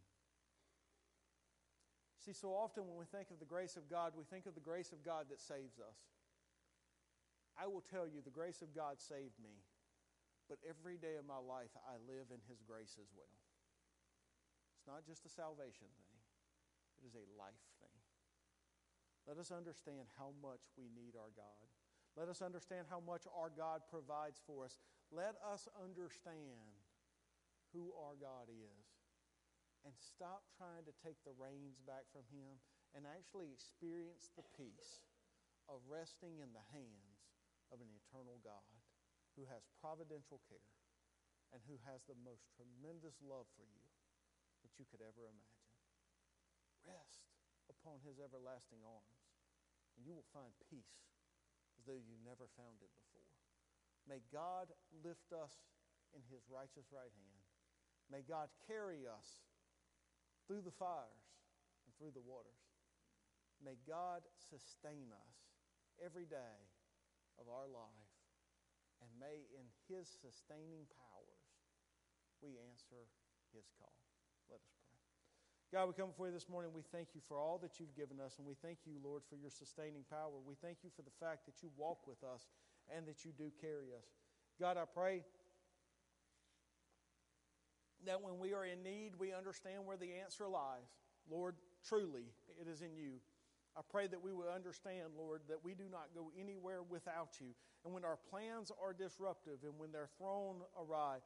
See, 2.23 2.31
so 2.33 2.55
often 2.55 2.87
when 2.87 2.95
we 2.95 3.11
think 3.11 3.35
of 3.35 3.43
the 3.43 3.51
grace 3.51 3.75
of 3.75 3.91
God, 3.91 4.15
we 4.15 4.23
think 4.23 4.47
of 4.47 4.55
the 4.55 4.63
grace 4.63 4.95
of 4.95 5.03
God 5.03 5.27
that 5.35 5.43
saves 5.43 5.83
us. 5.83 5.99
I 7.59 7.67
will 7.67 7.83
tell 7.83 8.07
you, 8.07 8.23
the 8.23 8.33
grace 8.33 8.63
of 8.63 8.71
God 8.71 9.03
saved 9.03 9.35
me, 9.43 9.59
but 10.47 10.63
every 10.63 11.03
day 11.03 11.19
of 11.19 11.27
my 11.27 11.43
life 11.43 11.75
I 11.83 11.99
live 12.07 12.31
in 12.31 12.39
His 12.47 12.63
grace 12.63 12.95
as 12.95 13.11
well. 13.11 13.35
It's 14.79 14.87
not 14.87 15.03
just 15.03 15.27
a 15.27 15.33
salvation 15.35 15.91
thing, 15.99 16.19
it 17.03 17.11
is 17.11 17.19
a 17.19 17.27
life 17.35 17.67
thing. 17.83 17.99
Let 19.27 19.39
us 19.43 19.51
understand 19.51 20.07
how 20.15 20.31
much 20.39 20.63
we 20.79 20.91
need 20.95 21.19
our 21.19 21.35
God. 21.35 21.67
Let 22.15 22.31
us 22.31 22.43
understand 22.43 22.87
how 22.91 23.03
much 23.03 23.27
our 23.31 23.51
God 23.51 23.83
provides 23.91 24.39
for 24.47 24.65
us. 24.67 24.79
Let 25.11 25.35
us 25.43 25.67
understand 25.75 26.71
who 27.73 27.91
our 27.99 28.15
God 28.15 28.47
is 28.51 28.82
and 29.83 29.95
stop 29.99 30.47
trying 30.55 30.87
to 30.87 30.95
take 31.03 31.19
the 31.27 31.35
reins 31.35 31.83
back 31.83 32.07
from 32.15 32.27
Him 32.31 32.59
and 32.95 33.09
actually 33.09 33.51
experience 33.51 34.31
the 34.35 34.47
peace 34.55 35.03
of 35.67 35.83
resting 35.91 36.39
in 36.39 36.55
the 36.55 36.69
hands 36.71 37.27
of 37.73 37.81
an 37.81 37.91
eternal 37.91 38.39
God 38.45 38.77
who 39.35 39.49
has 39.49 39.65
providential 39.81 40.39
care 40.47 40.71
and 41.53 41.61
who 41.65 41.81
has 41.89 42.05
the 42.05 42.19
most 42.21 42.45
tremendous 42.53 43.17
love 43.25 43.49
for 43.57 43.65
you 43.65 43.87
that 44.65 44.77
you 44.77 44.85
could 44.89 45.05
ever 45.05 45.29
imagine. 45.29 45.73
Rest 46.85 47.33
upon 47.69 48.03
His 48.03 48.19
everlasting 48.19 48.83
arms, 48.85 49.23
and 49.97 50.05
you 50.05 50.15
will 50.17 50.29
find 50.33 50.53
peace 50.69 51.13
as 51.79 51.85
though 51.89 51.99
you 51.99 52.17
never 52.23 52.49
found 52.55 52.81
it 52.81 52.93
before. 52.95 53.33
May 54.07 54.23
God 54.31 54.71
lift 55.03 55.31
us 55.31 55.55
in 56.13 56.23
His 56.29 56.45
righteous 56.51 56.91
right 56.91 57.13
hand. 57.13 57.43
May 58.11 58.27
God 58.27 58.53
carry 58.67 59.07
us 59.09 59.41
through 60.47 60.63
the 60.63 60.75
fires 60.75 61.29
and 61.87 61.93
through 61.97 62.15
the 62.15 62.25
waters. 62.25 62.63
May 63.63 63.79
God 63.87 64.27
sustain 64.37 65.15
us 65.15 65.35
every 66.03 66.27
day 66.27 66.59
of 67.39 67.47
our 67.47 67.71
life, 67.71 68.11
and 68.99 69.09
may 69.19 69.47
in 69.55 69.67
His 69.87 70.11
sustaining 70.11 70.91
powers 70.99 71.47
we 72.43 72.59
answer 72.59 73.07
His 73.55 73.71
call. 73.79 73.95
Let 74.51 74.59
us 74.59 74.75
pray. 74.83 74.99
God, 75.71 75.89
we 75.89 75.95
come 75.95 76.11
before 76.11 76.29
you 76.29 76.37
this 76.37 76.51
morning. 76.51 76.75
We 76.75 76.85
thank 76.93 77.15
you 77.15 77.23
for 77.25 77.39
all 77.39 77.57
that 77.63 77.79
you've 77.79 77.95
given 77.95 78.19
us, 78.19 78.37
and 78.37 78.45
we 78.45 78.59
thank 78.61 78.85
you, 78.85 78.99
Lord, 78.99 79.23
for 79.31 79.39
your 79.39 79.51
sustaining 79.51 80.05
power. 80.11 80.37
We 80.43 80.59
thank 80.59 80.83
you 80.83 80.91
for 80.93 81.01
the 81.01 81.15
fact 81.23 81.47
that 81.47 81.63
you 81.63 81.71
walk 81.79 82.05
with 82.05 82.21
us 82.27 82.51
and 82.91 83.07
that 83.07 83.25
you 83.25 83.31
do 83.33 83.49
carry 83.63 83.95
us. 83.95 84.05
God, 84.61 84.77
I 84.77 84.85
pray 84.85 85.25
that 88.07 88.23
when 88.23 88.39
we 88.39 88.55
are 88.55 88.65
in 88.65 88.83
need, 88.83 89.13
we 89.19 89.33
understand 89.33 89.85
where 89.85 89.97
the 89.97 90.13
answer 90.23 90.49
lies. 90.49 90.91
Lord, 91.31 91.55
truly, 91.87 92.25
it 92.61 92.69
is 92.69 92.83
in 92.83 92.97
you. 92.97 93.21
I 93.77 93.81
pray 93.89 94.07
that 94.07 94.23
we 94.23 94.33
will 94.33 94.51
understand, 94.55 95.17
Lord, 95.17 95.41
that 95.49 95.65
we 95.65 95.75
do 95.75 95.85
not 95.91 96.09
go 96.15 96.31
anywhere 96.39 96.83
without 96.83 97.41
you. 97.41 97.49
And 97.85 97.95
when 97.95 98.05
our 98.05 98.19
plans 98.29 98.71
are 98.83 98.93
disruptive 98.93 99.59
and 99.65 99.73
when 99.79 99.93
they're 99.93 100.11
thrown 100.19 100.57
awry, 100.79 101.19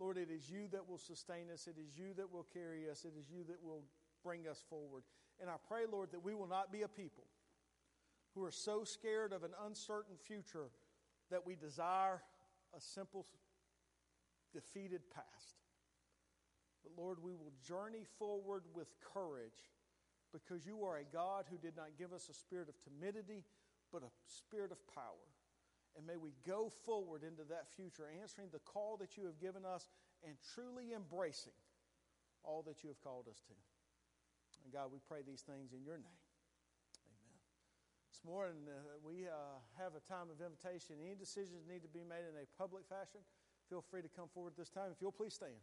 Lord, 0.00 0.16
it 0.16 0.28
is 0.30 0.50
you 0.50 0.68
that 0.72 0.88
will 0.88 0.98
sustain 0.98 1.50
us. 1.52 1.68
It 1.68 1.76
is 1.78 1.96
you 1.96 2.14
that 2.16 2.32
will 2.32 2.46
carry 2.52 2.90
us. 2.90 3.04
It 3.04 3.12
is 3.18 3.30
you 3.30 3.44
that 3.48 3.62
will 3.62 3.84
bring 4.24 4.48
us 4.48 4.64
forward. 4.68 5.04
And 5.40 5.48
I 5.48 5.54
pray, 5.68 5.82
Lord, 5.90 6.10
that 6.12 6.24
we 6.24 6.34
will 6.34 6.48
not 6.48 6.72
be 6.72 6.82
a 6.82 6.88
people 6.88 7.24
who 8.34 8.44
are 8.44 8.50
so 8.50 8.84
scared 8.84 9.32
of 9.32 9.44
an 9.44 9.52
uncertain 9.64 10.16
future 10.16 10.70
that 11.30 11.46
we 11.46 11.54
desire 11.54 12.22
a 12.76 12.80
simple, 12.80 13.26
defeated 14.52 15.02
past. 15.14 15.61
But 16.82 17.00
Lord, 17.00 17.18
we 17.22 17.34
will 17.34 17.52
journey 17.62 18.04
forward 18.18 18.64
with 18.74 18.88
courage 19.00 19.70
because 20.32 20.66
you 20.66 20.84
are 20.84 20.98
a 20.98 21.04
God 21.04 21.44
who 21.50 21.58
did 21.58 21.76
not 21.76 21.98
give 21.98 22.12
us 22.12 22.28
a 22.28 22.34
spirit 22.34 22.68
of 22.68 22.74
timidity, 22.80 23.44
but 23.92 24.02
a 24.02 24.10
spirit 24.26 24.72
of 24.72 24.80
power. 24.88 25.28
And 25.96 26.06
may 26.06 26.16
we 26.16 26.32
go 26.46 26.72
forward 26.84 27.22
into 27.22 27.44
that 27.52 27.68
future, 27.76 28.08
answering 28.20 28.48
the 28.50 28.64
call 28.64 28.96
that 28.96 29.16
you 29.16 29.28
have 29.28 29.38
given 29.38 29.64
us 29.64 29.88
and 30.24 30.34
truly 30.54 30.96
embracing 30.96 31.56
all 32.42 32.64
that 32.64 32.82
you 32.82 32.88
have 32.88 33.00
called 33.04 33.28
us 33.28 33.44
to. 33.46 33.54
And 34.64 34.72
God, 34.72 34.88
we 34.88 34.98
pray 35.04 35.20
these 35.20 35.42
things 35.44 35.76
in 35.76 35.84
your 35.84 36.00
name. 36.00 36.18
Amen. 37.04 37.38
This 38.08 38.24
morning, 38.24 38.64
uh, 38.64 38.96
we 39.04 39.28
uh, 39.28 39.60
have 39.76 39.92
a 39.92 40.02
time 40.06 40.32
of 40.32 40.40
invitation. 40.40 40.96
Any 41.02 41.18
decisions 41.18 41.68
need 41.68 41.84
to 41.84 41.92
be 41.92 42.06
made 42.06 42.24
in 42.24 42.38
a 42.40 42.46
public 42.56 42.88
fashion, 42.88 43.20
feel 43.68 43.84
free 43.84 44.00
to 44.00 44.08
come 44.08 44.32
forward 44.32 44.54
this 44.56 44.70
time. 44.70 44.88
If 44.94 45.02
you'll 45.02 45.12
please 45.12 45.34
stand. 45.34 45.60